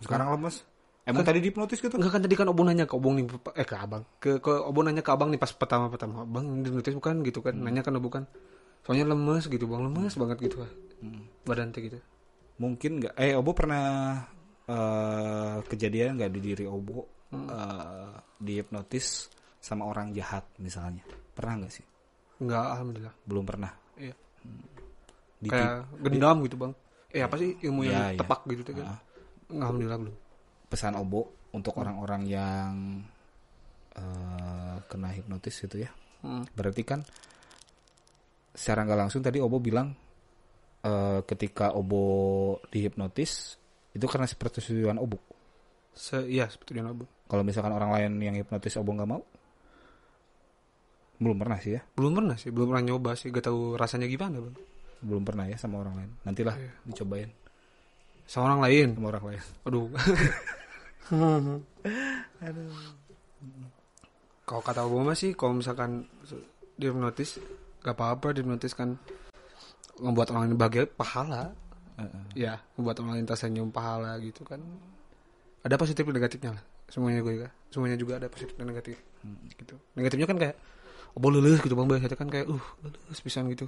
sekarang 0.00 0.32
lemes 0.32 0.64
emang 1.04 1.28
tadi 1.28 1.44
dihipnotis 1.44 1.76
gitu 1.76 1.92
Enggak 2.00 2.16
kan 2.16 2.24
tadi 2.24 2.32
kan 2.32 2.48
obong 2.48 2.72
nanya 2.72 2.88
ke 2.88 2.96
obong 2.96 3.20
nih 3.20 3.28
eh 3.52 3.66
ke 3.68 3.76
abang. 3.76 4.00
Ke 4.16 4.40
ke 4.40 4.48
obong 4.48 4.88
nanya 4.88 5.04
ke 5.04 5.12
abang 5.12 5.28
nih 5.28 5.36
pas 5.36 5.52
pertama-pertama. 5.52 6.24
Bang 6.24 6.48
ini 6.48 6.64
hipnotis 6.64 6.96
bukan 6.96 7.20
gitu 7.26 7.44
kan. 7.44 7.52
Nanya 7.58 7.84
kan 7.84 7.92
bukan. 8.00 8.24
Soalnya 8.86 9.12
lemes 9.12 9.44
gitu 9.44 9.68
bang, 9.68 9.84
lemes 9.84 10.14
banget 10.16 10.38
gitu. 10.40 10.64
Badan 11.44 11.74
teh 11.74 11.84
gitu. 11.84 12.00
Mungkin 12.60 13.00
nggak 13.00 13.14
eh 13.16 13.32
obo 13.34 13.50
pernah 13.56 14.20
eh, 14.64 15.56
kejadian 15.64 16.20
nggak 16.20 16.30
di 16.30 16.40
diri 16.40 16.64
obo 16.68 17.26
eh, 17.32 18.12
dihipnotis 18.36 19.32
sama 19.56 19.84
orang 19.84 20.12
jahat 20.12 20.44
misalnya 20.56 21.04
pernah 21.32 21.64
nggak 21.64 21.72
sih 21.72 21.86
Enggak 22.40 22.64
alhamdulillah. 22.72 23.14
belum 23.24 23.44
pernah 23.44 23.72
Iya. 23.96 24.14
di 25.36 25.48
Kayak 25.48 25.92
gendam 26.00 26.40
gitu 26.44 26.56
bang. 26.56 26.72
Eh 27.12 27.20
apa 27.20 27.36
sih 27.36 27.52
ilmu 27.60 27.84
yang 27.84 27.96
Iya, 27.96 28.08
iya. 28.12 28.18
tepak 28.20 28.40
gitu 28.48 28.62
tuh 28.64 28.74
kan. 28.80 28.86
Ah. 28.96 29.00
Alhamdulillah 29.50 29.98
belum. 30.00 30.16
pesan 30.70 30.94
obo 30.96 31.20
untuk 31.50 31.74
orang-orang 31.76 32.22
yang 32.24 32.72
eh, 33.92 34.76
kena 34.86 35.08
hipnotis 35.10 35.56
gitu 35.58 35.80
ya 35.80 35.90
Hmm. 36.20 36.44
berarti 36.52 36.84
kan 36.84 37.00
secara 38.52 38.84
nggak 38.84 39.00
langsung 39.08 39.20
tadi 39.20 39.40
obo 39.40 39.56
bilang 39.56 39.92
eh, 40.80 41.20
ketika 41.24 41.72
obo 41.72 42.02
dihipnotis 42.68 43.56
itu 43.90 44.04
karena 44.04 44.26
persetujuan 44.26 44.96
obo 44.96 45.18
Se 45.90 46.22
iya 46.24 46.46
seperti 46.46 46.74
dia 46.74 46.86
nabu. 46.86 47.02
kalau 47.26 47.42
misalkan 47.42 47.70
orang 47.70 47.90
lain 47.90 48.12
yang 48.20 48.34
hipnotis 48.34 48.76
obo 48.76 48.94
nggak 48.94 49.08
mau 49.08 49.22
belum 51.20 51.36
pernah 51.36 51.58
sih 51.58 51.76
ya 51.76 51.82
Belum 51.92 52.12
pernah 52.14 52.32
sih, 52.34 52.48
belum 52.48 52.72
pernah 52.72 52.84
nyoba 52.86 53.12
sih. 53.12 53.28
Gak 53.28 53.44
tahu 53.44 53.76
rasanya 53.76 54.08
gimana 54.08 54.40
bang. 54.40 54.56
belum 55.00 55.20
pernah 55.20 55.44
ya 55.44 55.56
sama 55.56 55.80
orang 55.80 55.96
lain 55.96 56.10
nantilah 56.22 56.56
Iya. 56.56 56.72
dicobain 56.86 57.30
Sama 58.24 58.44
orang 58.48 58.60
lain. 58.62 58.88
sama 58.94 59.06
orang 59.10 59.24
lain 59.28 59.42
Aduh. 59.64 59.86
Kalau 64.42 64.62
kata 64.62 64.82
Obama 64.82 65.14
sih, 65.14 65.30
kalau 65.32 65.54
misalkan 65.54 66.06
dihipnotis, 66.74 67.38
gak 67.80 67.94
apa-apa 67.94 68.34
dihipnotis 68.34 68.74
kan 68.74 68.98
ngebuat 70.00 70.28
orang 70.30 70.42
lain 70.44 70.56
bahagia 70.56 70.84
pahala. 70.88 71.52
Heeh. 71.96 72.22
Ya, 72.34 72.58
membuat 72.74 72.96
orang 72.98 73.12
lain 73.14 73.26
tersenyum 73.26 73.68
pahala 73.68 74.16
gitu 74.18 74.42
kan. 74.42 74.58
Ada 75.60 75.76
positif 75.76 76.02
dan 76.02 76.14
negatifnya 76.16 76.50
lah. 76.56 76.64
Semuanya 76.88 77.20
gue 77.20 77.32
juga. 77.36 77.48
Semuanya 77.68 77.96
juga 77.96 78.16
ada 78.16 78.26
positif 78.26 78.56
dan 78.56 78.66
negatif. 78.66 78.96
Gitu. 79.52 79.74
Negatifnya 79.94 80.26
kan 80.26 80.38
kayak 80.38 80.56
oh 81.10 81.26
lulus 81.26 81.58
gitu 81.58 81.74
bang 81.74 81.90
biasanya 81.90 82.14
kan 82.14 82.30
kayak 82.30 82.46
uh 82.46 82.64
lulus 82.80 83.18
pisan 83.18 83.50
gitu 83.50 83.66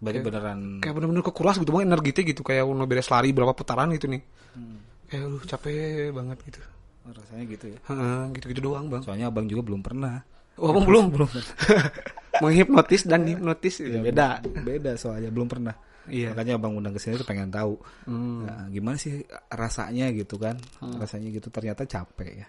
berarti 0.00 0.16
Kayak- 0.16 0.24
beneran 0.24 0.60
kayak 0.80 0.94
bener-bener 0.96 1.20
kekuras 1.22 1.60
gitu 1.60 1.70
bang 1.70 1.84
energi 1.84 2.24
gitu 2.24 2.40
kayak 2.40 2.64
udah 2.64 2.88
beres 2.88 3.12
lari 3.12 3.36
berapa 3.36 3.52
putaran 3.52 3.92
gitu 3.92 4.08
nih 4.08 4.24
Hmm. 4.56 4.80
kayak 5.06 5.28
lu 5.28 5.38
capek 5.44 6.08
banget 6.08 6.38
gitu 6.40 6.60
rasanya 7.04 7.44
gitu 7.44 7.66
ya 7.68 7.78
Heeh, 7.84 8.20
gitu-gitu 8.32 8.60
doang 8.64 8.88
bang 8.88 9.04
soalnya 9.04 9.28
abang 9.28 9.44
juga 9.44 9.60
belum 9.60 9.84
pernah 9.84 10.24
oh 10.56 10.72
abang 10.72 10.88
belum 10.88 11.04
belum 11.12 11.28
menghipnotis 12.40 13.02
dan 13.04 13.22
hipnotis 13.24 13.78
Iya, 13.78 14.00
beda. 14.00 14.28
beda 14.42 14.92
soalnya 14.94 15.28
belum 15.28 15.46
pernah. 15.46 15.74
Iya. 16.04 16.30
Makanya 16.30 16.56
abang 16.56 16.74
undang 16.74 16.92
ke 16.92 17.00
sini 17.00 17.14
tuh 17.14 17.24
pengen 17.24 17.48
tahu. 17.48 17.78
Hmm. 18.04 18.44
Nah, 18.44 18.68
gimana 18.68 18.94
sih 18.94 19.22
rasanya 19.48 20.10
gitu 20.10 20.36
kan? 20.36 20.58
Rasanya 20.78 21.30
gitu 21.30 21.48
ternyata 21.48 21.82
capek 21.82 22.44
ya. 22.44 22.48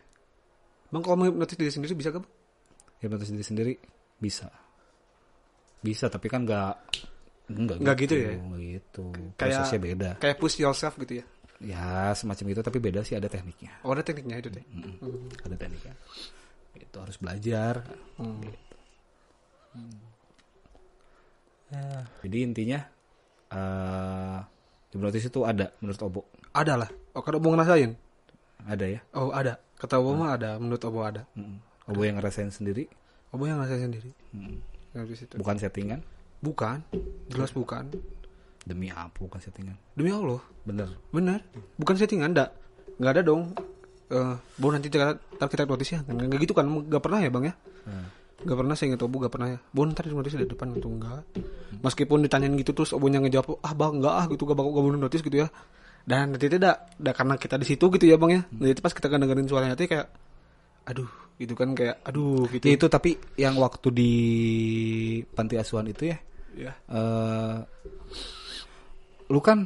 Bang 0.88 1.02
kalau 1.02 1.18
menghipnotis 1.18 1.56
diri 1.56 1.70
sendiri 1.70 1.94
bisa 1.94 2.10
gak 2.10 2.20
bang 2.20 2.28
hipnotis 3.00 3.30
diri 3.30 3.46
sendiri? 3.46 3.74
Bisa. 4.16 4.48
Bisa 5.80 6.08
tapi 6.08 6.28
kan 6.28 6.44
nggak 6.44 6.74
nggak 7.46 7.78
Nggak 7.78 7.96
gitu 8.02 8.16
ya? 8.18 8.32
gitu. 8.58 9.06
Kayak- 9.36 9.62
prosesnya 9.62 9.80
beda. 9.80 10.10
kayak 10.18 10.38
push 10.38 10.58
yourself 10.58 10.98
gitu 10.98 11.22
ya? 11.22 11.26
Ya 11.56 12.12
semacam 12.12 12.52
itu 12.52 12.60
tapi 12.60 12.78
beda 12.80 13.00
sih 13.02 13.14
ada 13.14 13.30
tekniknya. 13.30 13.72
Oh 13.82 13.94
ada 13.94 14.02
tekniknya 14.02 14.42
itu 14.42 14.50
teh? 14.52 14.66
Mm-mm. 14.68 15.32
ada 15.40 15.56
tekniknya. 15.56 15.94
Itu 16.76 16.98
harus 17.00 17.16
belajar 17.16 17.86
Hmm. 19.76 19.96
Jadi 22.24 22.38
intinya 22.42 22.80
eh 23.52 24.40
hipnotis 24.96 25.28
itu 25.28 25.44
ada 25.44 25.76
menurut 25.84 26.00
obo. 26.08 26.22
Ada 26.56 26.80
lah 26.80 26.90
oh 27.16 27.24
kalau 27.24 27.44
mau 27.44 27.52
ngerasain? 27.56 27.96
Ada 28.66 28.86
ya? 28.88 29.00
Oh 29.14 29.30
ada. 29.36 29.60
Kata 29.76 30.00
Obo 30.00 30.16
mah 30.16 30.40
ada 30.40 30.56
menurut 30.56 30.82
Obo 30.88 31.04
ada. 31.04 31.28
Mm-mm. 31.36 31.60
obo 31.92 32.02
yang 32.02 32.18
ngerasain 32.18 32.50
sendiri? 32.50 32.88
Obo 33.36 33.46
yang 33.46 33.60
ngerasain 33.60 33.92
sendiri. 33.92 34.10
Mm. 34.32 34.58
Itu. 34.96 35.36
Bukan 35.36 35.60
settingan? 35.60 36.00
Bukan. 36.40 36.80
Jelas 37.28 37.52
bukan. 37.52 37.92
Demi 38.64 38.90
apa 38.90 39.14
bukan 39.20 39.38
settingan? 39.38 39.76
Demi 39.94 40.10
Allah. 40.10 40.42
Bener. 40.64 40.90
Bener. 41.12 41.44
Bukan 41.78 41.96
settingan 42.00 42.32
enggak 42.34 42.56
nggak 42.96 43.12
ada 43.20 43.22
dong. 43.22 43.52
Eh 44.10 44.36
bu 44.58 44.72
nanti 44.72 44.88
kita 44.88 45.20
ntar 45.38 45.48
kita 45.52 45.68
notis 45.68 45.92
ya. 45.92 46.00
Nggak 46.02 46.26
nggak 46.32 46.40
gitu 46.48 46.54
kan? 46.56 46.66
Nggak 46.66 47.04
pernah 47.04 47.20
ya 47.20 47.30
bang 47.30 47.46
ya? 47.52 47.54
Nah, 47.86 48.08
Gak 48.44 48.58
pernah 48.60 48.76
saya 48.76 48.92
ingat 48.92 49.02
Obo 49.08 49.24
gak 49.24 49.32
pernah 49.32 49.48
ya. 49.56 49.60
Bon 49.72 49.88
ntar 49.88 50.12
notis 50.12 50.36
di 50.36 50.44
depan 50.44 50.76
itu 50.76 50.92
enggak. 50.92 51.24
Meskipun 51.80 52.28
ditanyain 52.28 52.52
gitu 52.60 52.76
terus 52.76 52.92
Obonya 52.92 53.24
ngejawab, 53.24 53.64
ah 53.64 53.72
bang 53.72 53.94
enggak 54.04 54.16
ah 54.20 54.26
gitu 54.28 54.44
gak 54.44 54.58
bakal 54.60 54.72
gak 54.76 55.00
notis 55.00 55.22
gitu 55.24 55.38
ya. 55.46 55.48
Dan 56.06 56.38
nanti 56.38 56.46
tidak, 56.46 56.94
karena 57.02 57.34
kita 57.34 57.56
di 57.58 57.66
situ 57.66 57.86
gitu 57.96 58.06
ya 58.06 58.20
bang 58.20 58.32
ya. 58.38 58.42
Jadi 58.74 58.80
pas 58.84 58.94
kita 58.94 59.08
kan 59.10 59.18
dengerin 59.24 59.48
suaranya 59.50 59.74
nanti 59.74 59.90
kayak, 59.90 60.08
aduh 60.86 61.10
gitu 61.42 61.58
kan 61.58 61.74
kayak, 61.74 61.98
aduh 62.06 62.46
gitu. 62.54 62.66
Itu 62.70 62.86
tapi 62.86 63.18
yang 63.42 63.58
waktu 63.58 63.88
di 63.90 64.12
panti 65.34 65.58
asuhan 65.58 65.90
itu 65.90 66.14
ya, 66.14 66.18
Ya. 66.56 66.72
eh 66.88 67.58
lu 69.28 69.42
kan 69.42 69.66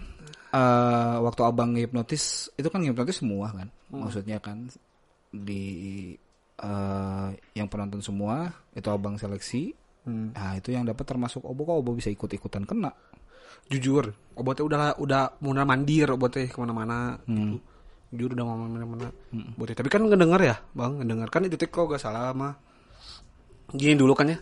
eh 0.50 1.18
waktu 1.22 1.42
abang 1.46 1.76
hipnotis 1.76 2.50
itu 2.56 2.66
kan 2.72 2.82
hipnotis 2.82 3.20
semua 3.22 3.52
kan, 3.52 3.68
maksudnya 3.92 4.40
kan 4.40 4.66
di 5.30 6.16
eh 6.60 7.28
yang 7.56 7.68
penonton 7.68 8.00
semua 8.00 8.52
itu 8.76 8.88
abang 8.88 9.16
seleksi, 9.16 9.74
Hmm. 10.00 10.32
nah 10.32 10.56
itu 10.56 10.72
yang 10.72 10.88
dapat 10.88 11.04
termasuk 11.04 11.44
obo 11.44 11.68
kok 11.68 11.76
obo 11.84 11.92
bisa 11.92 12.08
ikut 12.08 12.32
ikutan 12.32 12.64
kena. 12.64 12.90
Jujur, 13.70 14.16
Obotnya 14.34 14.64
udah 14.66 14.80
udah 14.98 15.24
mulai 15.44 15.68
mandir 15.68 16.10
Obotnya 16.10 16.48
ke 16.50 16.58
mana-mana. 16.58 17.20
Hmm. 17.28 17.36
Gitu. 17.38 17.58
Jujur 18.10 18.30
udah 18.34 18.46
mau 18.48 18.56
ke 18.58 18.66
mana-mana. 18.74 19.08
Obotnya. 19.54 19.76
Tapi 19.78 19.90
kan 19.92 20.02
ngedenger 20.08 20.42
ya, 20.42 20.56
bang, 20.74 20.92
ngedenger 21.04 21.30
kan 21.30 21.42
itu 21.46 21.56
kok 21.60 21.86
gak 21.86 22.02
salah 22.02 22.34
mah. 22.34 22.58
Gini 23.70 23.94
dulu 23.94 24.18
kan 24.18 24.34
ya, 24.34 24.42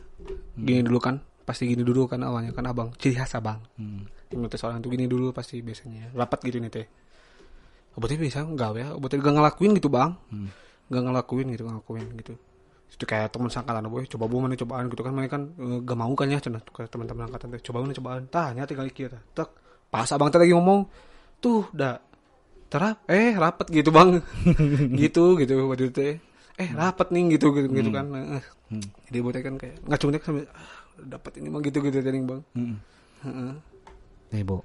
gini 0.56 0.80
dulu 0.88 1.04
kan, 1.04 1.20
pasti 1.44 1.68
gini 1.68 1.84
dulu 1.84 2.08
kan 2.08 2.24
awalnya 2.24 2.56
kan 2.56 2.64
abang, 2.64 2.96
ciri 2.96 3.20
khas 3.20 3.36
abang. 3.36 3.60
Hmm. 3.76 4.08
Ngetes 4.32 4.64
orang 4.64 4.80
tuh 4.80 4.88
gini 4.88 5.04
dulu 5.04 5.36
pasti 5.36 5.60
biasanya 5.60 6.16
rapat 6.16 6.40
gitu 6.48 6.64
nih 6.64 6.72
teh. 6.72 6.88
Obotnya 8.00 8.16
bisa 8.24 8.40
enggak 8.46 8.72
ya? 8.80 8.88
Obotnya 8.96 9.20
gak 9.20 9.36
ngelakuin 9.36 9.72
gitu 9.76 9.92
bang, 9.92 10.16
Hmm. 10.32 10.48
Gak 10.88 11.04
ngelakuin 11.04 11.48
gitu, 11.52 11.64
ngelakuin 11.66 12.08
gitu. 12.18 12.34
Itu 12.88 13.04
kayak 13.04 13.30
teman 13.30 13.48
sangkatan 13.48 13.86
boy, 13.88 14.08
coba 14.08 14.26
bu 14.26 14.40
mana 14.40 14.56
cobaan 14.56 14.88
gitu 14.88 15.02
kan 15.02 15.12
mereka 15.12 15.36
kan 15.36 15.44
eh, 15.54 15.80
gak 15.82 15.98
mau 15.98 16.14
kan 16.14 16.28
ya 16.28 16.40
ke 16.40 16.82
teman-teman 16.88 17.28
angkatan 17.28 17.48
teh. 17.52 17.62
Coba 17.62 17.84
mana 17.84 17.94
cobaan. 17.94 18.26
Tanya 18.28 18.64
tinggal 18.64 18.88
iki 18.88 19.06
tah. 19.06 19.22
Tak. 19.34 19.50
Pas 19.88 20.08
abang 20.10 20.28
teh 20.28 20.36
lagi 20.36 20.52
ngomong, 20.52 20.88
tuh 21.38 21.68
dah 21.72 22.00
terap 22.68 23.08
eh 23.08 23.32
rapat 23.32 23.72
gitu 23.72 23.90
bang 23.90 24.20
gitu 25.02 25.40
gitu 25.40 25.54
waktu 25.66 25.88
itu 25.88 25.94
teh. 25.94 26.14
eh 26.58 26.70
rapat 26.74 27.14
nih 27.14 27.38
gitu 27.38 27.54
gitu 27.54 27.70
gitu 27.70 27.90
kan 27.90 28.10
Eh, 28.12 28.44
Hmm. 28.68 28.84
jadi 29.08 29.24
buatnya 29.24 29.42
kan 29.48 29.56
kayak 29.56 29.80
nggak 29.80 29.96
cuma 29.96 30.12
sambil 30.20 30.44
ah, 30.52 30.68
dapat 31.00 31.40
ini 31.40 31.48
mah 31.48 31.64
gitu 31.64 31.80
gitu 31.80 32.04
tadi 32.04 32.20
bang 32.20 32.42
Hmm. 32.52 33.56
Nih, 34.28 34.44
Bo. 34.44 34.60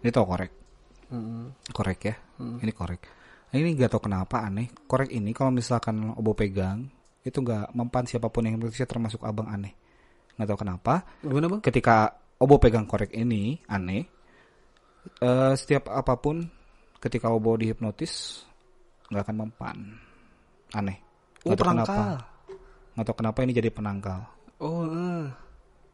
Ini 0.00 0.10
tau 0.10 0.22
korek. 0.24 0.52
Korek 1.68 2.00
ya. 2.00 2.14
Ini 2.38 2.70
korek. 2.70 3.02
Ini 3.50 3.74
gak 3.74 3.98
tau 3.98 4.02
kenapa 4.02 4.46
aneh. 4.46 4.70
Korek 4.86 5.10
ini 5.10 5.34
kalau 5.34 5.50
misalkan 5.50 6.14
obo 6.14 6.38
pegang 6.38 6.86
itu 7.20 7.36
nggak 7.36 7.76
mempan 7.76 8.08
siapa 8.08 8.32
pun 8.32 8.46
yang 8.46 8.56
hipnotisnya 8.56 8.86
termasuk 8.88 9.20
abang 9.26 9.50
aneh. 9.50 9.74
Nggak 10.38 10.48
tahu 10.54 10.58
kenapa. 10.64 10.94
gimana 11.20 11.46
bang 11.50 11.60
Ketika 11.60 11.96
obo 12.40 12.56
pegang 12.62 12.86
korek 12.86 13.12
ini 13.12 13.58
aneh. 13.68 14.06
eh, 15.20 15.52
setiap 15.56 15.88
apa 15.90 16.14
pun 16.20 16.44
ketika 17.00 17.32
obo 17.32 17.56
dihipnotis 17.56 18.44
nggak 19.10 19.22
akan 19.26 19.36
mempan. 19.36 19.76
Aneh. 20.70 21.02
oh 21.42 21.50
Nggak 21.50 21.58
tahu 21.58 21.66
penangkal 21.66 21.90
kenapa. 21.90 22.16
Nggak 22.94 23.06
tahu 23.06 23.16
kenapa 23.18 23.38
ini 23.42 23.52
jadi 23.52 23.70
penangkal. 23.74 24.20
oh 24.62 24.84
eh. 24.86 25.24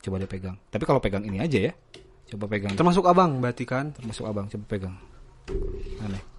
Coba 0.04 0.20
dia 0.20 0.28
pegang. 0.28 0.56
Tapi 0.70 0.84
kalau 0.84 1.00
pegang 1.00 1.24
ini 1.24 1.40
aja 1.40 1.58
ya. 1.70 1.72
Coba 2.26 2.50
pegang. 2.50 2.74
termasuk 2.74 3.06
abang 3.06 3.38
berarti 3.38 3.62
kan 3.62 3.94
termasuk 3.94 4.26
abang 4.26 4.50
coba 4.50 4.64
pegang 4.66 4.96
aneh 6.02 6.35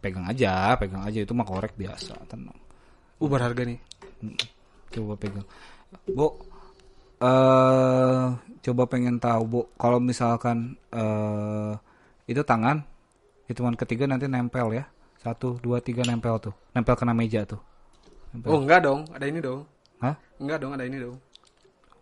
pegang 0.00 0.24
aja 0.26 0.74
pegang 0.74 1.04
aja 1.04 1.20
itu 1.20 1.32
mah 1.36 1.44
korek 1.44 1.76
biasa 1.76 2.16
tenang. 2.26 2.56
Uh 3.20 3.28
berharga 3.28 3.62
nih. 3.62 3.78
Coba 4.90 5.14
pegang. 5.14 5.44
Bu 6.08 6.26
eh 7.20 8.26
coba 8.60 8.82
pengen 8.88 9.20
tahu 9.20 9.42
bu 9.44 9.60
kalau 9.76 10.00
misalkan 10.00 10.76
eh 10.90 11.72
itu 12.24 12.40
tangan 12.40 12.80
hitungan 13.46 13.76
ketiga 13.76 14.08
nanti 14.08 14.24
nempel 14.24 14.72
ya. 14.72 14.84
Satu 15.20 15.60
dua 15.60 15.84
tiga 15.84 16.00
nempel 16.02 16.40
tuh. 16.40 16.54
Nempel 16.72 16.96
kena 16.96 17.12
meja 17.12 17.44
tuh. 17.44 17.60
Nempel. 18.32 18.48
oh 18.48 18.58
enggak 18.64 18.80
dong. 18.82 19.04
Ada 19.12 19.26
ini 19.28 19.40
dong. 19.44 19.62
Hah? 20.00 20.16
enggak 20.40 20.58
dong 20.64 20.72
ada 20.72 20.84
ini 20.88 20.96
dong. 20.96 21.16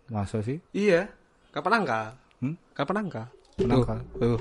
Masa 0.07 0.39
sih? 0.39 0.57
Iya. 0.71 1.11
Kapan 1.51 1.83
angka 1.83 2.15
Hmm? 2.39 2.55
kapan 2.71 3.03
angka 3.03 3.23
Penangkal. 3.59 3.99
tuh. 4.15 4.39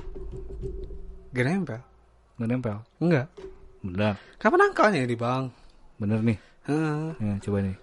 Gak 1.34 1.44
nempel 1.50 1.82
nggak 2.38 2.48
nempel 2.48 2.78
enggak 2.98 3.26
bener 3.80 4.14
kapan 4.36 4.60
angkanya 4.64 5.02
di 5.04 5.14
bang 5.14 5.50
bener 5.96 6.20
nih 6.22 6.38
Heeh. 6.64 7.10
ya, 7.18 7.34
coba 7.42 7.58
nih 7.60 7.76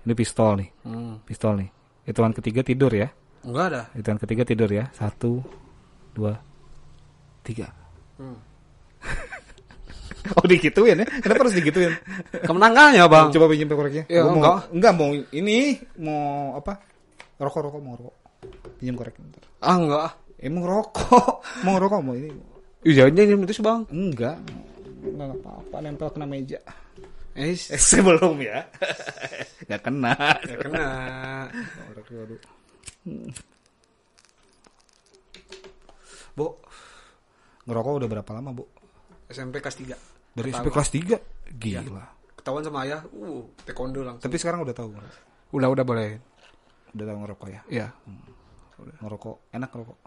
ini 0.00 0.12
pistol 0.14 0.52
nih 0.56 0.68
Hmm. 0.82 1.14
pistol 1.22 1.54
nih 1.56 1.70
hitungan 2.04 2.32
ketiga 2.32 2.60
tidur 2.60 2.90
ya 2.90 3.08
enggak 3.40 3.64
ada 3.68 3.82
Hitungan 3.92 4.18
ketiga 4.18 4.42
tidur 4.44 4.68
ya. 4.68 4.84
Satu, 4.92 5.40
dua, 6.12 6.36
tiga. 7.40 7.72
Hmm. 8.20 8.36
oh 10.36 10.44
digituin 10.44 11.00
ya? 11.00 11.06
Kenapa 11.20 11.40
harus 11.40 11.56
digituin? 11.56 11.96
kapan 12.36 12.62
angkanya 12.62 13.08
bang 13.08 13.32
Coba 13.32 13.48
pinjam 13.48 13.72
koreknya. 13.72 14.04
Ya, 14.06 14.20
Gua 14.20 14.28
mau, 14.28 14.36
enggak. 14.36 14.56
enggak 14.70 14.92
mau 14.92 15.10
ini 15.32 15.58
mau 15.96 16.20
apa? 16.54 16.72
Rokok 17.40 17.60
rokok 17.64 17.80
mau 17.80 17.94
rokok. 17.96 18.16
Pinjam 18.76 18.96
korek 18.96 19.16
bentar. 19.16 19.40
ah 19.60 19.76
enggak 19.76 20.10
Emang 20.36 20.64
rokok? 20.64 21.40
mau 21.62 21.76
rokok 21.76 22.00
mau 22.04 22.12
ini? 22.12 22.28
Iya 22.82 23.04
ini 23.06 23.20
itu 23.44 23.60
bang 23.60 23.82
Enggak. 23.88 24.36
Enggak 25.00 25.36
apa-apa 25.36 25.76
nempel 25.80 26.08
kena 26.10 26.24
meja. 26.24 26.60
eh 27.32 27.54
sebelum 27.90 28.36
ya. 28.38 28.66
Enggak 29.64 29.80
kena. 29.82 30.14
ya 30.42 30.56
kena 30.56 30.86
waduh. 32.10 32.40
bu 36.30 36.46
Ngerokok 37.60 37.92
udah 37.96 38.08
berapa 38.10 38.30
lama, 38.32 38.50
Bu? 38.52 38.64
SMP 39.28 39.60
kelas 39.60 39.76
3 39.78 39.94
Dari. 40.32 40.50
SMP 40.50 40.68
kelas 40.68 40.90
3? 40.90 41.16
Gila. 41.52 42.04
ketahuan 42.34 42.64
sama 42.64 42.82
ayah 42.82 43.04
uh 43.06 43.44
taekwondo 43.62 44.00
langsung 44.00 44.24
Tapi 44.24 44.36
sekarang 44.36 44.64
udah 44.64 44.72
tahu. 44.72 44.90
udah 45.52 45.68
udah 45.70 45.84
boleh 45.84 46.16
Udah 46.90 47.04
tahu 47.04 47.18
ngerokok 47.20 47.48
ya. 47.48 47.60
ya 47.68 47.86
Ngerokok 48.98 49.36
enak 49.52 49.68
ngerokok. 49.70 49.98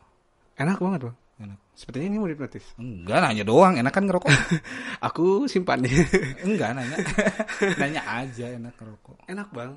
enak 0.56 0.78
banget 0.78 1.00
bang 1.08 1.18
Enak. 1.34 1.58
sepertinya 1.74 2.08
ini 2.08 2.18
mau 2.18 2.30
hipnotis 2.30 2.62
Enggak 2.78 3.18
nanya 3.20 3.42
doang, 3.42 3.74
enak 3.74 3.90
kan 3.90 4.06
ngerokok? 4.06 4.30
aku 5.08 5.50
simpan 5.50 5.82
nih 5.82 5.92
Enggak 6.46 6.78
nanya. 6.78 6.98
nanya 7.82 8.02
aja 8.06 8.46
enak 8.52 8.74
ngerokok. 8.74 9.18
enak 9.26 9.48
bang 9.50 9.74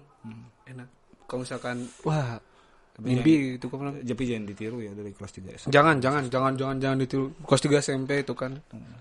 enak 0.67 0.89
kalau 1.25 1.43
misalkan 1.43 1.77
wah 2.03 2.37
mimpi 2.97 3.57
itu 3.57 3.67
kan 3.67 3.93
Tapi 3.95 4.23
jangan 4.25 4.45
ditiru 4.45 4.79
ya 4.79 4.93
dari 4.93 5.11
kelas 5.11 5.33
3 5.33 5.53
SMP. 5.59 5.71
jangan 5.71 5.97
jangan 5.99 6.23
jangan 6.27 6.53
jangan 6.55 6.77
jangan 6.77 6.97
ditiru 6.99 7.25
kelas 7.41 7.63
3 7.63 7.81
SMP 7.83 8.11
itu 8.21 8.33
kan 8.33 8.53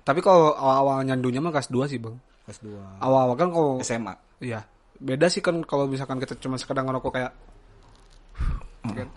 tapi 0.02 0.20
kalau 0.20 0.52
awal-awal 0.52 1.00
nyandunya 1.02 1.40
mah 1.40 1.52
kelas 1.52 1.68
2 1.68 1.88
sih 1.88 2.00
bang 2.00 2.16
Kelas 2.44 2.60
2 2.62 3.00
awal-awal 3.00 3.36
kan 3.36 3.50
kalau 3.50 3.72
SMA. 3.80 4.14
iya 4.40 4.64
beda 4.96 5.28
sih 5.28 5.40
kan 5.40 5.60
kalau 5.62 5.86
misalkan 5.86 6.18
kita 6.18 6.36
cuma 6.38 6.56
sekedar 6.56 6.82
ngerokok 6.82 7.12
kayak 7.14 7.32
kan. 8.86 9.08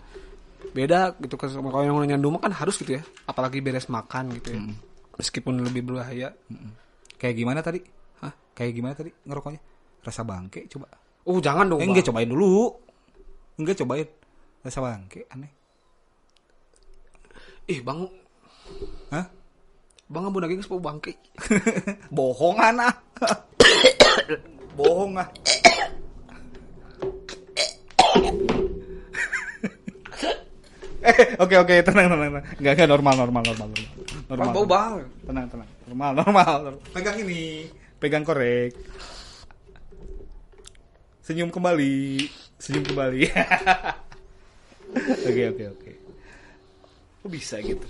Beda 0.71 1.17
gitu 1.21 1.35
sama 1.49 1.73
kalau 1.73 1.83
yang 1.85 1.97
nyandu 2.17 2.29
mah 2.29 2.41
kan 2.41 2.53
harus 2.53 2.77
gitu 2.77 2.99
ya 2.99 3.03
apalagi 3.25 3.59
beres 3.59 3.89
makan 3.89 4.33
gitu 4.37 4.53
ya 4.55 4.61
meskipun 5.17 5.59
lebih 5.65 5.83
berbahaya 5.83 6.31
Kayak 7.19 7.35
gimana 7.35 7.59
tadi? 7.59 7.83
Hah? 8.23 8.31
Kayak 8.55 8.71
gimana 8.79 8.93
tadi 8.95 9.11
ngerokoknya? 9.27 9.59
Rasa 9.99 10.23
bangke 10.23 10.71
coba. 10.71 10.87
oh 11.27 11.37
jangan 11.43 11.67
dong 11.67 11.83
Eh, 11.83 11.85
enggak 11.85 12.07
cobain 12.07 12.31
dulu. 12.31 12.71
Enggak 13.59 13.75
cobain. 13.83 14.07
Rasa 14.63 14.79
bangke 14.79 15.27
aneh. 15.27 15.51
ih 17.69 17.85
bang 17.85 18.01
Hah? 19.13 19.29
bang 20.09 20.23
abu 20.25 20.41
sepupu 20.41 20.81
bangke 20.81 21.13
Bohong 22.15 22.57
anak. 22.57 22.97
Bohong 24.79 25.19
ah. 25.19 25.27
Eh, 30.99 31.15
oke 31.43 31.55
oke 31.55 31.75
tenang 31.83 32.07
tenang 32.11 32.29
tenang. 32.31 32.45
Enggak 32.59 32.73
enggak 32.75 32.89
normal 32.91 33.13
normal 33.15 33.43
normal 33.47 33.67
normal. 34.27 34.51
Bau 34.51 34.65
bang 34.67 34.93
Tenang 35.23 35.45
tenang. 35.47 35.69
Normal 35.87 36.11
normal. 36.19 36.59
Pegang 36.91 37.17
ini. 37.23 37.71
Pegang 37.99 38.23
korek. 38.27 38.75
Senyum 41.23 41.53
kembali. 41.53 42.27
Senyum 42.59 42.83
kembali. 42.83 43.21
Oke 45.29 45.53
oke 45.53 45.63
oke. 45.69 45.91
Kok 47.21 47.29
bisa 47.29 47.61
gitu? 47.61 47.85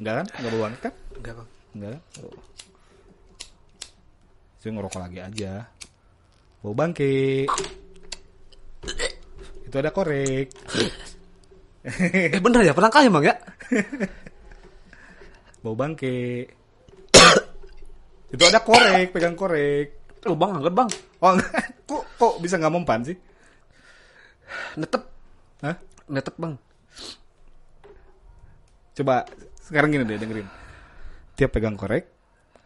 Enggak 0.00 0.24
kan? 0.24 0.26
Enggak 0.40 0.50
bau 0.56 0.62
banget 0.64 0.80
kan? 0.80 0.94
enggak 1.20 1.34
bang 1.36 1.48
Enggak 1.76 1.90
kan? 1.92 2.02
Oh. 2.24 2.40
Saya 4.56 4.70
ngerokok 4.72 5.00
lagi 5.04 5.18
aja. 5.20 5.52
Bau 6.64 6.72
bangke. 6.72 7.44
Itu 9.68 9.76
ada 9.76 9.92
korek. 9.92 10.48
eh 12.36 12.40
bener 12.40 12.60
ya 12.60 12.72
penangkalnya 12.76 13.10
bang 13.12 13.24
ya 13.32 13.34
Bau 15.60 15.76
bangke. 15.76 16.48
Itu 18.32 18.42
ada 18.48 18.64
korek, 18.64 19.12
pegang 19.12 19.36
korek. 19.36 20.00
oh 20.24 20.36
bang 20.36 20.56
angkat 20.56 20.72
bang 20.72 20.88
Oh 21.20 21.36
kok 21.88 22.02
Kok 22.16 22.34
bisa 22.40 22.56
nggak 22.56 22.72
mempan 22.72 23.00
sih? 23.04 23.16
Netep, 24.76 25.02
Hah? 25.64 25.76
netep 26.08 26.34
bang. 26.36 26.54
Coba 28.96 29.24
sekarang 29.64 29.94
gini 29.94 30.04
deh 30.04 30.18
dengerin. 30.20 30.48
Tiap 31.38 31.56
pegang 31.56 31.78
korek, 31.78 32.04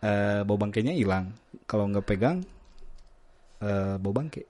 eh, 0.03 0.43
bau 0.43 0.59
bangkainya 0.59 0.97
hilang. 0.97 1.31
Kalau 1.71 1.87
nggak 1.87 2.07
pegang, 2.09 2.43
eh, 3.63 3.95
bau 4.01 4.11
bangke. 4.11 4.43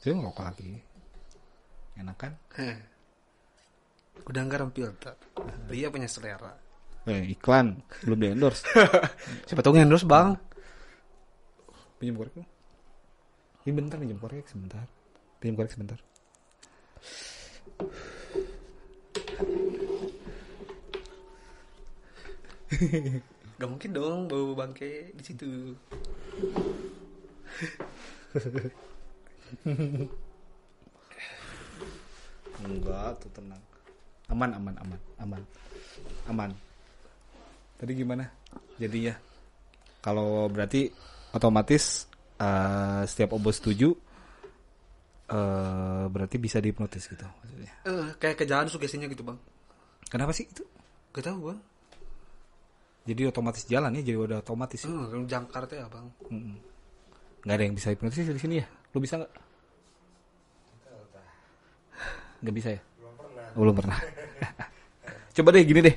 Saya 0.00 0.16
ngerokok 0.16 0.44
lagi. 0.46 0.85
Enak 1.96 2.16
kan? 2.20 2.32
Heh. 2.60 2.76
Gudang 4.24 4.48
garam 4.52 4.70
filter. 4.72 5.16
Pria 5.68 5.88
punya 5.88 6.08
selera. 6.08 6.52
Eh, 7.06 7.32
iklan 7.32 7.80
belum 8.02 8.18
di 8.18 8.26
endorse. 8.34 8.66
Siapa 9.46 9.62
tahu 9.62 9.78
endorse 9.78 10.04
bang. 10.04 10.36
pinjam 11.96 12.20
korek. 12.20 12.44
Ini 13.64 13.72
bentar 13.72 13.96
pinjam 13.96 14.20
korek 14.20 14.44
sebentar. 14.44 14.84
Pinjam 15.40 15.56
korek 15.56 15.72
sebentar. 15.72 15.96
Gak 23.56 23.70
mungkin 23.72 23.90
dong 23.96 24.28
bau 24.28 24.52
bangke 24.52 25.16
di 25.16 25.22
situ. 25.24 25.72
Enggak, 32.64 33.20
tuh 33.20 33.30
tenang. 33.36 33.62
Aman, 34.32 34.50
aman, 34.56 34.74
aman, 34.80 35.00
aman. 35.20 35.42
Aman. 36.30 36.50
Tadi 37.76 37.92
gimana? 37.92 38.24
Jadinya 38.80 39.14
kalau 40.00 40.46
berarti 40.46 40.88
otomatis 41.34 42.06
eh, 42.38 43.02
setiap 43.04 43.34
obo 43.34 43.50
setuju 43.50 43.90
eh 45.26 46.04
berarti 46.06 46.38
bisa 46.38 46.62
dihipnotis 46.62 47.10
gitu 47.10 47.26
maksudnya. 47.26 47.74
Eh, 47.82 48.08
kayak 48.22 48.46
kejalan 48.46 48.70
sugestinya 48.70 49.10
gitu 49.10 49.26
bang. 49.26 49.38
Kenapa 50.06 50.30
sih 50.30 50.46
itu? 50.46 50.62
Gak 51.10 51.26
tahu 51.26 51.50
bang. 51.50 51.60
Jadi 53.06 53.22
otomatis 53.26 53.62
jalan 53.70 53.94
ya, 53.98 54.02
jadi 54.02 54.18
udah 54.18 54.38
otomatis. 54.42 54.82
Hmm, 54.82 55.26
jangkar 55.30 55.66
tuh 55.66 55.78
ya 55.78 55.86
bang. 55.86 56.06
Mm-mm. 56.30 56.58
Nggak 57.46 57.54
ada 57.54 57.62
yang 57.62 57.74
bisa 57.78 57.88
hipnotis 57.94 58.26
di 58.26 58.42
sini 58.42 58.54
ya? 58.62 58.66
Lu 58.94 58.98
bisa 58.98 59.18
nggak? 59.18 59.32
Nggak 62.42 62.54
bisa 62.54 62.68
ya? 62.76 62.80
Belum 62.98 63.14
pernah. 63.16 63.46
belum 63.54 63.74
pernah. 63.74 63.98
Coba 65.36 65.48
deh 65.52 65.64
gini 65.64 65.80
deh. 65.84 65.96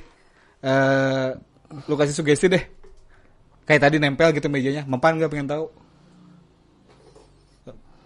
Eh, 0.60 1.28
lu 1.88 1.94
kasih 1.96 2.12
sugesti 2.12 2.46
deh. 2.52 2.64
Kayak 3.64 3.88
tadi 3.88 3.96
nempel 3.96 4.34
gitu 4.36 4.50
mejanya. 4.52 4.84
Mempan 4.84 5.16
nggak 5.16 5.30
pengen 5.32 5.48
tahu? 5.48 5.64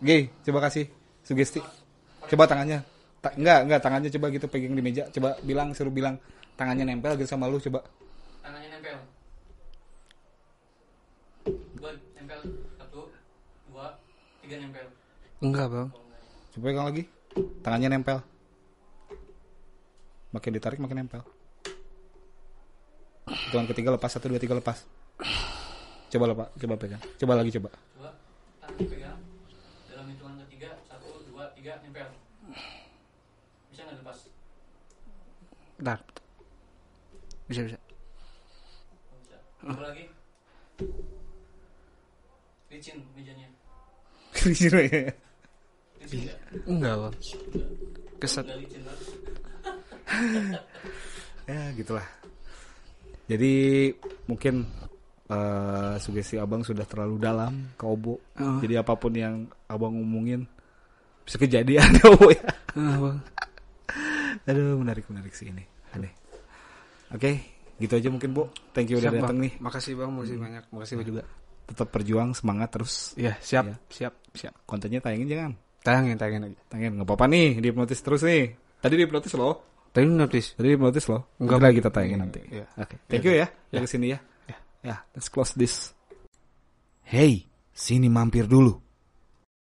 Gih, 0.05 0.29
coba 0.45 0.69
kasih 0.69 0.85
sugesti. 1.25 1.65
Coba 2.29 2.45
tangannya. 2.45 2.85
Ta- 3.25 3.33
enggak, 3.41 3.59
enggak 3.65 3.81
tangannya 3.81 4.11
coba 4.13 4.27
gitu 4.37 4.47
pegang 4.53 4.77
di 4.77 4.85
meja. 4.85 5.09
Coba 5.09 5.33
bilang, 5.41 5.73
suruh 5.73 5.89
bilang 5.89 6.21
tangannya 6.61 6.85
nempel 6.85 7.17
gitu 7.17 7.31
sama 7.31 7.49
lu 7.49 7.57
coba. 7.57 7.81
tangannya 8.45 8.69
nempel 8.77 8.97
dua 11.81 11.91
nempel 12.13 12.41
satu 12.77 13.09
dua 13.73 13.97
tiga 14.45 14.61
nempel 14.61 14.87
Enggak 15.41 15.67
bang. 15.73 15.89
Coba 16.53 16.63
pegang 16.69 16.87
lagi. 16.93 17.03
Tangannya 17.63 17.91
nempel. 17.91 18.23
Makin 20.31 20.51
ditarik 20.55 20.79
makin 20.79 21.03
nempel. 21.03 21.23
Hitungan 23.27 23.67
ketiga 23.71 23.95
lepas 23.95 24.11
satu 24.15 24.31
dua 24.31 24.39
tiga 24.39 24.55
lepas. 24.55 24.87
Coba 26.11 26.31
lepas, 26.31 26.49
coba 26.55 26.75
pegang. 26.79 27.03
Coba 27.19 27.33
lagi 27.39 27.51
coba. 27.59 27.71
coba 27.75 28.11
tangannya 28.63 28.87
pegang 28.87 29.19
dalam 29.91 30.07
hitungan 30.11 30.37
ketiga 30.47 30.79
satu 30.87 31.23
dua 31.31 31.51
tiga 31.55 31.79
nempel 31.83 32.11
bisa 33.71 33.81
nggak 33.87 33.99
lepas 34.03 34.19
Bentar. 35.75 35.99
Bisa 37.51 37.61
bisa. 37.67 37.79
Oh, 39.11 39.19
bisa 39.19 39.37
coba 39.65 39.83
lagi 39.91 40.05
licin 42.75 42.99
mejanya 43.15 43.47
licin 44.51 44.75
nggak 46.09 46.37
Enggak 46.69 46.95
bang. 47.01 47.15
Keset. 48.21 48.45
ya 51.51 51.61
gitulah. 51.77 52.07
Jadi 53.25 53.53
mungkin 54.29 54.69
eh, 55.29 55.95
sugesti 55.97 56.37
abang 56.37 56.61
sudah 56.61 56.85
terlalu 56.85 57.17
dalam 57.21 57.73
ke 57.77 57.85
obo. 57.89 58.21
Oh. 58.37 58.61
Jadi 58.61 58.75
apa 58.77 58.93
pun 58.97 59.13
yang 59.17 59.49
abang 59.69 59.97
ngomongin 59.97 60.45
bisa 61.25 61.41
kejadian 61.41 61.89
ya 62.01 62.05
obo 62.13 62.29
ya. 62.33 62.45
Ah, 62.77 62.97
bang. 63.01 63.19
Aduh 64.45 64.77
menarik 64.77 65.09
menarik 65.09 65.33
sih 65.33 65.49
ini. 65.49 65.65
Aneh. 65.97 66.13
Oke, 67.15 67.39
gitu 67.81 67.95
aja 67.97 68.09
mungkin 68.13 68.35
bu. 68.35 68.51
Thank 68.75 68.93
you 68.93 68.99
udah 69.01 69.15
datang 69.15 69.39
Bang. 69.39 69.47
nih. 69.49 69.53
Makasih 69.63 69.95
bang, 69.97 70.11
makasih 70.13 70.37
banyak. 70.37 70.65
Makasih 70.75 70.97
juga. 71.07 71.23
Tetap 71.65 71.89
berjuang 71.89 72.37
semangat 72.37 72.77
terus. 72.77 73.17
Iya 73.17 73.41
siap, 73.41 73.65
Iya. 73.65 73.77
siap, 73.89 74.15
siap. 74.37 74.55
Kontennya 74.69 75.01
tayangin 75.01 75.33
jangan. 75.33 75.53
Tayangin, 75.85 76.17
tayangin 76.17 76.43
lagi. 76.49 76.57
Tayangin 76.73 76.93
nggak 76.97 77.09
apa-apa 77.13 77.27
nih, 77.29 77.61
dihipnotis 77.61 78.01
terus 78.01 78.25
nih. 78.25 78.57
Tadi 78.81 78.95
dihipnotis 78.97 79.37
loh. 79.37 79.85
Tadi 79.93 80.09
notice. 80.09 80.57
Tadi 80.57 80.67
dihipnotis 80.73 81.05
loh. 81.13 81.37
Enggak. 81.39 81.61
Lagi 81.61 81.77
kita 81.79 81.91
tayangin 81.93 82.21
nanti. 82.25 82.41
Iya. 82.49 82.67
Oke. 82.81 82.97
Thank 83.05 83.29
you 83.29 83.37
ya. 83.37 83.47
Dari 83.69 83.85
sini 83.85 84.17
ya. 84.17 84.19
Ya, 84.85 85.01
let's 85.17 85.33
close 85.33 85.57
this. 85.57 85.97
Hey, 87.05 87.49
sini 87.73 88.13
mampir 88.13 88.45
dulu. 88.45 88.84